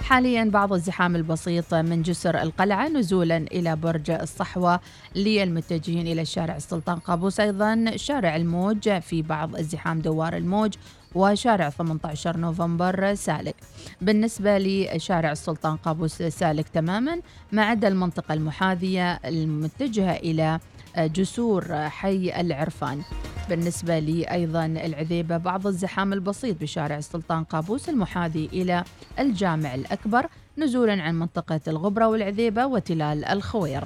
حاليا 0.07 0.45
بعض 0.45 0.73
الزحام 0.73 1.17
البسيط 1.17 1.75
من 1.75 2.03
جسر 2.03 2.43
القلعة 2.43 2.89
نزولا 2.89 3.37
إلى 3.37 3.77
برج 3.77 4.11
الصحوة 4.11 4.81
للمتجهين 5.15 6.07
إلى 6.07 6.25
شارع 6.25 6.57
السلطان 6.57 6.99
قابوس 6.99 7.41
أيضا 7.41 7.97
شارع 7.97 8.37
الموج 8.37 8.99
في 8.99 9.23
بعض 9.23 9.57
الزحام 9.57 10.01
دوار 10.01 10.37
الموج 10.37 10.75
وشارع 11.15 11.71
18 11.71 12.37
نوفمبر 12.37 13.15
سالك. 13.15 13.55
بالنسبة 14.01 14.59
لشارع 14.59 15.33
السلطان 15.33 15.77
قابوس 15.77 16.23
سالك 16.23 16.69
تماما 16.69 17.21
ما 17.53 17.63
عدا 17.65 17.89
المنطقة 17.89 18.35
المحاذية 18.35 19.13
المتجهة 19.13 20.17
إلى 20.17 20.61
جسور 20.99 21.89
حي 21.89 22.41
العرفان. 22.41 23.03
بالنسبة 23.49 23.99
لي 23.99 24.25
أيضا 24.25 24.67
العذيبة 24.67 25.37
بعض 25.37 25.67
الزحام 25.67 26.13
البسيط 26.13 26.61
بشارع 26.61 26.97
السلطان 26.97 27.45
قابوس 27.45 27.89
المحاذي 27.89 28.49
إلى 28.53 28.85
الجامع 29.19 29.75
الأكبر 29.75 30.27
نزولا 30.59 31.03
عن 31.03 31.19
منطقة 31.19 31.61
الغبرة 31.69 32.09
والعذيبة 32.09 32.67
وتلال 32.67 33.25
الخوير. 33.25 33.85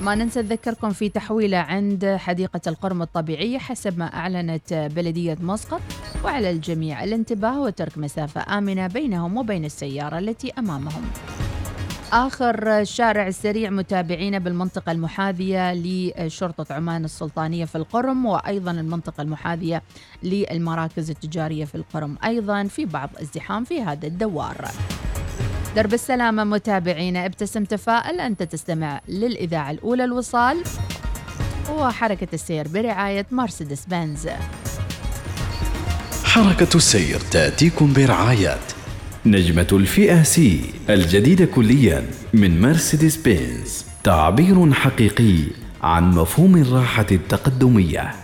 ما 0.00 0.14
ننسى 0.14 0.42
نذكركم 0.42 0.90
في 0.90 1.08
تحويلة 1.08 1.58
عند 1.58 2.16
حديقة 2.18 2.60
القرم 2.66 3.02
الطبيعية 3.02 3.58
حسب 3.58 3.98
ما 3.98 4.04
أعلنت 4.04 4.90
بلدية 4.96 5.36
مسقط. 5.40 5.80
وعلى 6.24 6.50
الجميع 6.50 7.04
الانتباه 7.04 7.60
وترك 7.60 7.98
مسافة 7.98 8.58
آمنة 8.58 8.86
بينهم 8.86 9.36
وبين 9.36 9.64
السيارة 9.64 10.18
التي 10.18 10.52
أمامهم. 10.58 11.02
آخر 12.12 12.84
شارع 12.84 13.30
سريع 13.30 13.70
متابعينا 13.70 14.38
بالمنطقة 14.38 14.92
المحاذية 14.92 15.74
لشرطة 15.74 16.74
عمان 16.74 17.04
السلطانية 17.04 17.64
في 17.64 17.76
القرم 17.76 18.26
وأيضا 18.26 18.70
المنطقة 18.70 19.22
المحاذية 19.22 19.82
للمراكز 20.22 21.10
التجارية 21.10 21.64
في 21.64 21.74
القرم. 21.74 22.16
أيضا 22.24 22.64
في 22.64 22.84
بعض 22.84 23.10
الزحام 23.20 23.64
في 23.64 23.82
هذا 23.82 24.06
الدوار. 24.06 24.68
درب 25.76 25.94
السلامة 25.94 26.44
متابعينا 26.44 27.26
ابتسم 27.26 27.64
تفائل 27.64 28.20
أنت 28.20 28.42
تستمع 28.42 29.00
للإذاعة 29.08 29.70
الأولى 29.70 30.04
الوصال 30.04 30.64
وحركة 31.70 32.28
السير 32.32 32.68
برعاية 32.68 33.26
مرسيدس 33.30 33.86
بنز. 33.86 34.28
حركة 36.24 36.76
السير 36.76 37.20
تأتيكم 37.20 37.92
برعاية 37.92 38.58
نجمة 39.26 39.66
الفئة 39.72 40.22
سي 40.22 40.60
الجديدة 40.88 41.44
كليا 41.44 42.06
من 42.34 42.60
مرسيدس 42.60 43.16
بنز. 43.16 43.84
تعبير 44.04 44.72
حقيقي 44.72 45.38
عن 45.82 46.10
مفهوم 46.10 46.56
الراحة 46.56 47.06
التقدمية. 47.12 48.14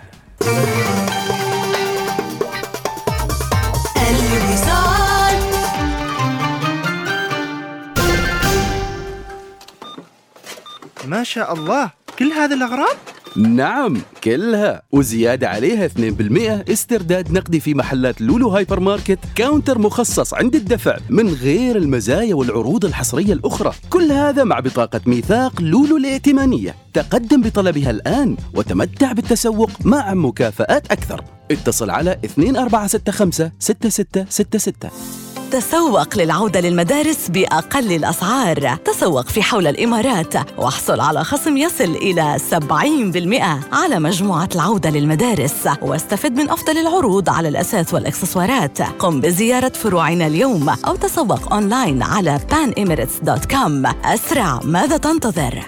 ما 11.07 11.23
شاء 11.23 11.55
الله 11.55 11.91
كل 12.19 12.33
هذه 12.33 12.55
الأغراض؟ 12.55 12.97
نعم 13.37 13.97
كلها. 14.25 14.83
وزيادة 14.93 15.49
عليها 15.49 15.89
2% 15.89 16.71
استرداد 16.73 17.33
نقدي 17.33 17.61
في 17.61 17.75
محلات 17.75 18.21
لولو 18.21 18.49
هايبر 18.49 18.81
ماركت 18.81 19.19
counter 19.35 19.79
مخصص 19.79 20.35
عند 20.35 20.55
الدفع 20.55 20.97
من 21.11 21.29
غير 21.29 21.77
المزايا 21.77 22.35
والعروض 22.35 22.85
الحصرية 22.85 23.33
الأخرى. 23.33 23.73
كل 23.91 24.13
هذا 24.13 24.45
مع 24.45 24.61
بطاقة 24.61 25.01
ميثاق 25.07 25.63
لولو 25.63 25.97
الائتمانية. 25.97 26.75
تقدم 26.95 27.43
بطلبها 27.43 27.91
الآن 27.91 28.37
وتمتع 28.55 29.13
بالتسوق 29.13 29.71
مع 29.85 30.15
مكافآت 30.15 30.93
أكثر. 30.93 31.25
اتصل 31.51 31.91
على 31.91 32.19
2465 32.25 33.51
6666 33.59 35.26
تسوق 35.51 36.19
للعودة 36.19 36.61
للمدارس 36.61 37.29
بأقل 37.29 37.93
الأسعار. 37.93 38.77
تسوق 38.85 39.29
في 39.29 39.43
حول 39.43 39.67
الإمارات. 39.67 40.35
واحصل 40.59 41.01
على 41.01 41.25
خصم 41.25 41.57
يصل 41.57 41.85
إلى 41.85 42.37
70% 42.51 43.61
على 43.73 43.99
مجموعة 43.99 44.49
العودة 44.55 44.91
للمدارس. 44.91 45.69
واستفد 45.83 46.33
من 46.33 46.51
أفضل 46.51 46.79
العروض 46.79 47.31
على 47.31 47.49
الأساس 47.49 47.95
والإكسسوارات. 47.95 48.83
قم 48.83 49.21
بزيارة 49.21 49.69
فروعنا 49.69 50.27
اليوم 50.27 50.69
أو 50.69 50.97
تسوق 50.97 51.53
أونلاين 51.53 52.03
على 52.03 52.41
panemirates.com 52.53 54.07
أسرع 54.07 54.61
ماذا 54.65 54.97
تنتظر؟ 54.97 55.63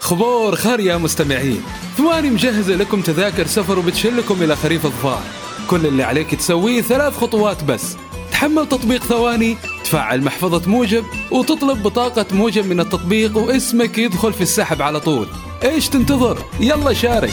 خبور 0.00 0.56
خير 0.56 0.80
يا 0.80 0.96
مستمعين. 0.96 1.62
ثواني 1.96 2.30
مجهزة 2.30 2.74
لكم 2.74 3.00
تذاكر 3.00 3.46
سفر 3.46 3.78
وبتشلكم 3.78 4.42
إلى 4.42 4.56
خريف 4.56 4.86
الظفار. 4.86 5.22
كل 5.70 5.86
اللي 5.86 6.02
عليك 6.02 6.34
تسويه 6.34 6.82
ثلاث 6.82 7.18
خطوات 7.18 7.64
بس. 7.64 7.96
تحمل 8.34 8.68
تطبيق 8.68 9.04
ثواني 9.04 9.56
تفعل 9.84 10.22
محفظة 10.22 10.70
موجب 10.70 11.04
وتطلب 11.30 11.82
بطاقة 11.82 12.26
موجب 12.32 12.66
من 12.66 12.80
التطبيق 12.80 13.36
واسمك 13.36 13.98
يدخل 13.98 14.32
في 14.32 14.40
السحب 14.40 14.82
على 14.82 15.00
طول. 15.00 15.28
إيش 15.64 15.88
تنتظر؟ 15.88 16.38
يلا 16.60 16.92
شارك. 16.92 17.32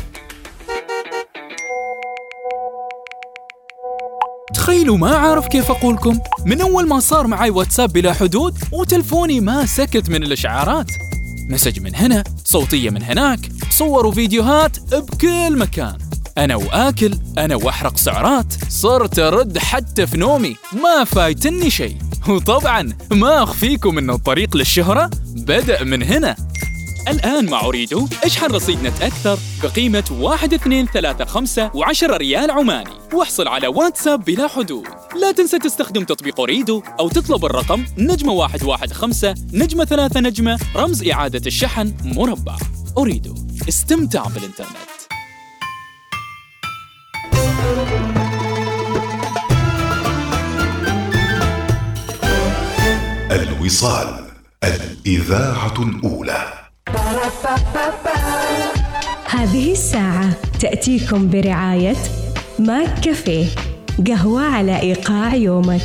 تخيلوا 4.53 4.97
ما 4.97 5.15
عارف 5.15 5.47
كيف 5.47 5.71
أقولكم. 5.71 6.19
من 6.45 6.61
أول 6.61 6.87
ما 6.87 6.99
صار 6.99 7.27
معي 7.27 7.49
واتساب 7.49 7.93
بلا 7.93 8.13
حدود 8.13 8.57
وتلفوني 8.71 9.39
ما 9.39 9.65
سكت 9.65 10.09
من 10.09 10.23
الإشعارات. 10.23 10.91
مسج 11.49 11.79
من 11.79 11.95
هنا 11.95 12.23
صوتية 12.45 12.89
من 12.89 13.03
هناك 13.03 13.39
صور 13.69 14.05
وفيديوهات 14.05 14.95
بكل 14.95 15.57
مكان. 15.57 15.97
أنا 16.37 16.55
وآكل 16.55 17.17
أنا 17.37 17.55
وأحرق 17.55 17.97
سعرات 17.97 18.53
صرت 18.69 19.19
أرد 19.19 19.57
حتى 19.57 20.07
في 20.07 20.17
نومي. 20.17 20.55
ما 20.73 21.03
فايتني 21.03 21.69
شيء. 21.69 21.97
وطبعا 22.29 22.93
ما 23.11 23.43
أخفيكم 23.43 23.97
أنه 23.97 24.13
الطريق 24.13 24.57
للشهرة 24.57 25.09
بدأ 25.35 25.83
من 25.83 26.03
هنا. 26.03 26.35
الآن 27.07 27.49
مع 27.49 27.65
أريدو 27.65 28.07
اشحن 28.23 28.45
رصيد 28.45 28.83
نت 28.83 29.01
أكثر 29.01 29.39
بقيمة 29.63 30.03
1 30.11 30.53
2 30.53 30.85
3 30.85 31.25
5 31.25 31.69
و10 31.69 32.03
ريال 32.03 32.51
عماني. 32.51 32.89
واحصل 33.13 33.47
على 33.47 33.67
واتساب 33.67 34.25
بلا 34.25 34.47
حدود. 34.47 34.87
لا 35.21 35.31
تنسى 35.31 35.59
تستخدم 35.59 36.03
تطبيق 36.03 36.39
أريدو 36.39 36.83
أو 36.99 37.09
تطلب 37.09 37.45
الرقم 37.45 37.85
نجمة 37.97 38.35
115 38.35 39.33
نجمة 39.53 39.85
3 39.85 40.19
نجمة 40.19 40.59
رمز 40.75 41.07
إعادة 41.07 41.41
الشحن 41.45 41.93
مربع. 42.03 42.55
أريدو 42.97 43.35
استمتع 43.69 44.23
بالإنترنت. 44.23 44.91
الوصال 53.31 54.25
الإذاعة 54.63 55.73
الأولى. 55.79 56.60
هذه 59.25 59.71
الساعة 59.71 60.29
تأتيكم 60.59 61.29
برعاية 61.29 61.95
ماك 62.59 62.99
كافيه 62.99 63.45
قهوة 64.07 64.41
على 64.41 64.79
إيقاع 64.79 65.35
يومك. 65.35 65.81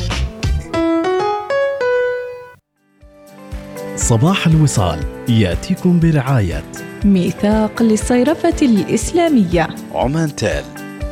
صباح 3.95 4.47
الوصال 4.47 4.99
يأتيكم 5.29 5.99
برعاية. 5.99 6.63
ميثاق 7.05 7.81
للصيرفة 7.81 8.55
الإسلامية. 8.61 9.67
عمان 9.93 10.35
تال 10.35 10.63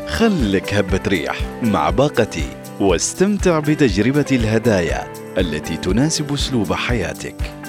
خلك 0.07 0.73
هبة 0.73 1.01
ريح 1.07 1.35
مع 1.63 1.89
باقتي 1.89 2.47
واستمتع 2.79 3.59
بتجربة 3.59 4.25
الهدايا 4.31 5.07
التي 5.37 5.77
تناسب 5.77 6.33
أسلوب 6.33 6.73
حياتك. 6.73 7.64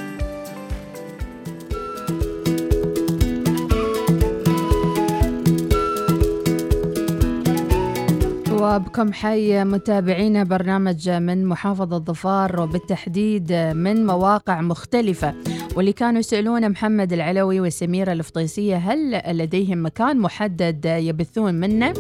وبكم 8.77 9.13
حي 9.13 9.65
متابعينا 9.65 10.45
برنامج 10.45 11.11
من 11.11 11.47
محافظة 11.47 11.99
ظفار 11.99 12.61
وبالتحديد 12.61 13.53
من 13.53 14.07
مواقع 14.07 14.61
مختلفة. 14.61 15.35
واللي 15.77 15.93
كانوا 15.93 16.21
يسألون 16.21 16.71
محمد 16.71 17.13
العلوي 17.13 17.61
وسميرة 17.61 18.13
الفطيسية 18.13 18.77
هل 18.77 19.23
لديهم 19.39 19.87
مكان 19.87 20.19
محدد 20.19 20.85
يبثون 20.85 21.55
منه؟ 21.55 21.95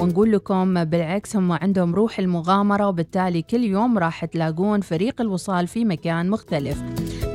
ونقول 0.00 0.32
لكم 0.32 0.84
بالعكس 0.84 1.36
هم 1.36 1.52
عندهم 1.52 1.94
روح 1.94 2.18
المغامرة 2.18 2.88
وبالتالي 2.88 3.42
كل 3.42 3.64
يوم 3.64 3.98
راح 3.98 4.24
تلاقون 4.24 4.80
فريق 4.80 5.20
الوصال 5.20 5.66
في 5.66 5.84
مكان 5.84 6.30
مختلف. 6.30 6.82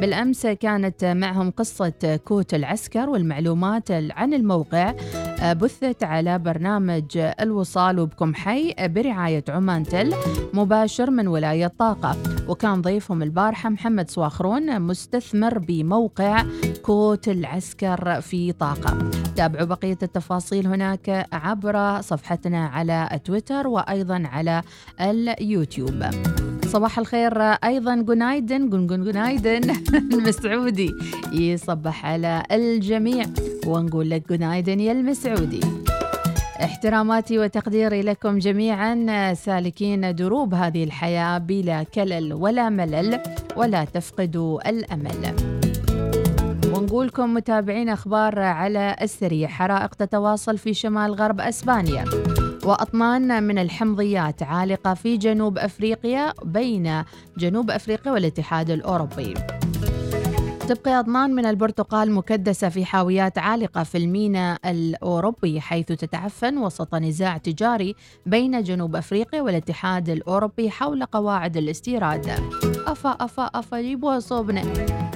بالأمس 0.02 0.48
كانت 0.48 1.06
معهم 1.06 1.52
قصة 1.52 2.20
كوت 2.26 2.54
العسكر 2.54 3.10
والمعلومات 3.10 3.91
عن 3.91 4.34
الموقع. 4.34 4.94
بثت 5.52 6.04
على 6.04 6.39
برنامج 6.39 7.18
الوصال 7.18 8.00
وبكم 8.00 8.34
حي 8.34 8.74
برعاية 8.80 9.44
عمان 9.50 9.84
تل 9.84 10.14
مباشر 10.54 11.12
من 11.12 11.28
ولاية 11.28 11.68
طاقة. 11.68 12.18
وكان 12.48 12.82
ضيفهم 12.82 13.24
البارحة 13.24 13.70
محمد 13.70 14.10
سواخرون 14.10 14.82
مستثمر 14.82 15.60
بموقع 15.60 16.44
كوت 16.82 17.28
العسكر 17.28 18.22
في 18.22 18.52
طاقة. 18.52 19.10
تابعوا 19.36 19.66
بقية 19.66 19.98
التفاصيل 20.04 20.68
هناك 20.68 21.28
عبر 21.34 22.02
صفحتنا 22.02 22.68
على 22.68 23.20
تويتر 23.26 23.68
وأيضا 23.68 24.24
على 24.26 24.62
اليوتيوب. 25.02 26.04
صباح 26.74 27.00
الخير 27.00 27.42
أيضا. 27.42 27.96
günaydın 27.96 28.70
gün 28.70 28.88
gün 28.88 29.04
günaydın 29.04 29.76
المسعودي 29.96 30.92
يصبح 31.34 32.06
على 32.06 32.44
الجميع. 32.52 33.26
ونقول 33.68 34.10
لك 34.10 34.30
günaydın 34.30 34.80
يا 34.80 34.92
المسعودي 34.92 35.60
احتراماتي 36.64 37.40
وتقديري 37.40 38.02
لكم 38.02 38.38
جميعا. 38.40 39.34
سالكين 39.34 40.16
دروب 40.16 40.54
هذه 40.54 40.84
الحياة 40.84 41.38
بلا 41.38 41.84
كلل 41.84 42.34
ولا 42.34 42.70
ملل 42.70 43.20
ولا 43.56 43.86
تفقدوا 43.86 44.70
الأمل. 44.70 45.36
ونقولكم 46.66 47.34
متابعين 47.34 47.90
أخبار 47.90 48.40
على 48.40 48.96
السريع. 49.02 49.48
حرائق 49.48 49.94
تتواصل 49.94 50.58
في 50.58 50.74
شمال 50.74 51.14
غرب 51.14 51.42
أسبانيا. 51.42 52.06
واطنان 52.66 53.43
من 53.43 53.57
الحمضيات 53.57 54.43
عالقة 54.43 54.93
في 54.93 55.18
جنوب 55.18 55.57
أفريقيا 55.57 56.34
بين 56.43 57.03
جنوب 57.38 57.72
أفريقيا 57.72 58.11
والاتحاد 58.11 58.70
الأوروبي. 58.70 59.34
تبقي 60.68 60.99
أضنان 60.99 61.36
من 61.36 61.45
البرتقال 61.45 62.11
مكدسة 62.11 62.70
في 62.70 62.86
حاويات 62.86 63.38
عالقة 63.38 63.84
في 63.84 63.97
الميناء 63.97 64.59
الأوروبي 64.66 65.61
حيث 65.61 65.86
تتعفن 65.86 66.57
وسط 66.57 66.95
نزاع 66.95 67.38
تجاري 67.38 67.95
بين 68.26 68.64
جنوب 68.64 68.95
أفريقيا 68.95 69.41
والاتحاد 69.41 70.09
الأوروبي 70.09 70.70
حول 70.70 71.05
قواعد 71.05 71.57
الاستيراد. 71.57 72.32
أفا 72.88 73.10
أفا 73.10 73.44
أفا 73.44 73.82
جيبوها 73.82 74.20
صوبنا. 74.20 74.64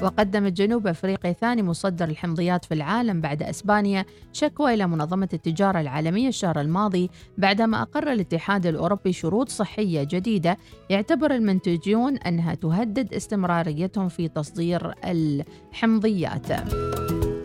وقدمت 0.04 0.52
جنوب 0.52 0.88
أفريقيا 0.88 1.32
ثاني 1.32 1.64
مصدر 1.64 2.06
الحمضيات 2.06 2.66
في 2.66 2.74
العالم 2.74 3.22
بعد 3.22 3.44
أسبانيا 3.44 4.06
شكوى 4.34 4.74
إلى 4.74 4.88
منظمة 4.88 5.30
التجارة 5.34 5.82
العالمية 5.82 6.28
الشهر 6.28 6.62
الماضي 6.62 7.10
بعدما 7.38 7.82
أقر 7.82 8.12
الاتحاد 8.12 8.66
الأوروبي 8.66 9.14
شروط 9.14 9.50
صحية 9.50 10.04
جديدة 10.04 10.58
يعتبر 10.90 11.32
المنتجون 11.32 12.18
أنها 12.18 12.56
تهدد 12.56 13.14
استمراريتهم 13.14 14.10
في 14.10 14.28
تصدير 14.28 14.94
الحمضيات. 15.04 16.52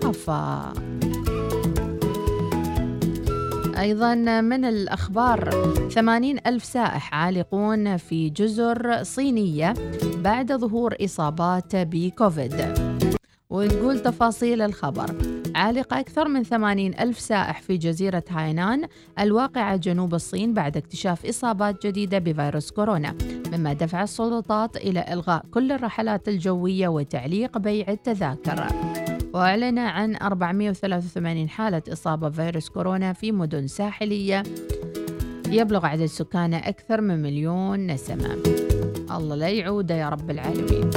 أفا. 0.04 0.72
أيضا 3.78 4.14
من 4.40 4.64
الأخبار. 4.64 5.50
80 5.90 6.36
ألف 6.46 6.64
سائح 6.64 7.14
عالقون 7.14 7.96
في 7.96 8.30
جزر 8.30 9.02
صينية 9.02 9.74
بعد 10.16 10.52
ظهور 10.52 10.94
إصابات 11.04 11.76
بكوفيد. 11.76 12.74
ونقول 13.50 13.98
تفاصيل 13.98 14.62
الخبر. 14.62 15.14
عالق 15.54 15.94
أكثر 15.94 16.28
من 16.28 16.42
80 16.42 16.94
ألف 16.94 17.20
سائح 17.20 17.62
في 17.62 17.76
جزيرة 17.76 18.24
هاينان 18.30 18.86
الواقعة 19.18 19.76
جنوب 19.76 20.14
الصين 20.14 20.54
بعد 20.54 20.76
اكتشاف 20.76 21.26
إصابات 21.26 21.86
جديدة 21.86 22.18
بفيروس 22.18 22.70
كورونا 22.70 23.14
مما 23.52 23.72
دفع 23.72 24.02
السلطات 24.02 24.76
إلى 24.76 25.04
إلغاء 25.12 25.44
كل 25.50 25.72
الرحلات 25.72 26.28
الجوية 26.28 26.88
وتعليق 26.88 27.58
بيع 27.58 27.88
التذاكر. 27.88 28.66
وأعلن 29.34 29.78
عن 29.78 30.16
483 30.16 31.48
حالة 31.48 31.82
إصابة 31.92 32.28
بفيروس 32.28 32.68
كورونا 32.68 33.12
في 33.12 33.32
مدن 33.32 33.66
ساحلية. 33.66 34.42
يبلغ 35.48 35.86
عدد 35.86 36.06
سكانه 36.06 36.56
أكثر 36.56 37.00
من 37.00 37.22
مليون 37.22 37.86
نسمة. 37.86 38.36
الله 39.10 39.36
لا 39.36 39.48
يعوده 39.48 39.94
يا 39.94 40.08
رب 40.08 40.30
العالمين. 40.30 40.90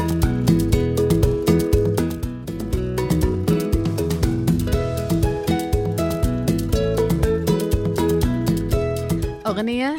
أغنية 9.48 9.96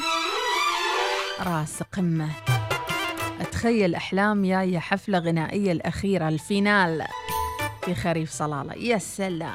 راس 1.47 1.83
قمة. 1.83 2.29
أتخيل 3.41 3.95
أحلام 3.95 4.47
جاية 4.47 4.79
حفلة 4.79 5.19
غنائية 5.19 5.73
الأخيرة 5.73 6.29
الفينال. 6.29 7.03
في 7.87 7.95
خريف 7.95 8.31
صلالة. 8.31 8.75
يا 8.75 8.99
سلام. 8.99 9.55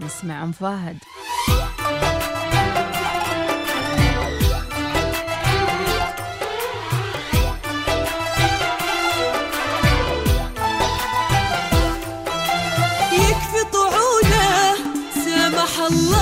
نسمع 0.00 0.42
أم 0.42 0.52
فهد. 0.52 0.98
يكفي 13.12 13.64
طعونه 13.72 14.74
سامح 15.24 15.78
الله. 15.90 16.19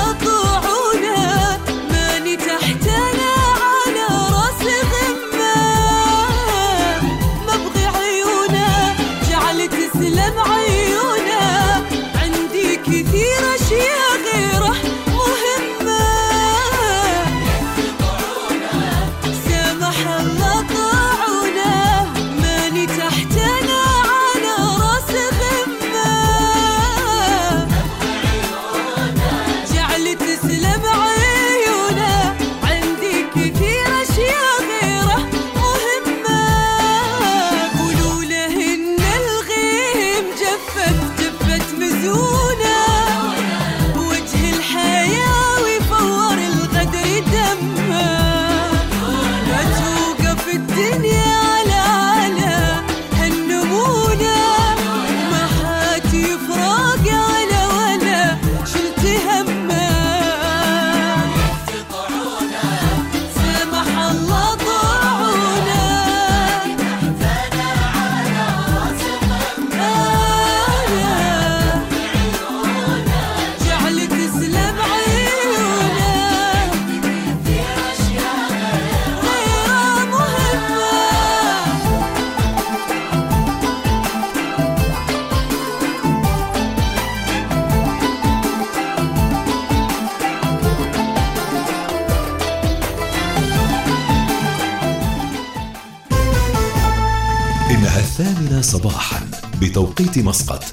بتوقيت 100.08 100.26
مسقط. 100.26 100.64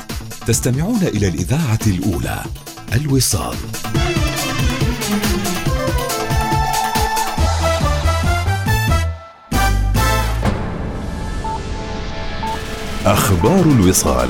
تستمعون 0.48 1.02
إلى 1.04 1.28
الإذاعة 1.28 1.80
الأولى 1.88 2.44
الوصال. 2.94 3.56
أخبار 13.06 13.62
الوصال. 13.66 14.30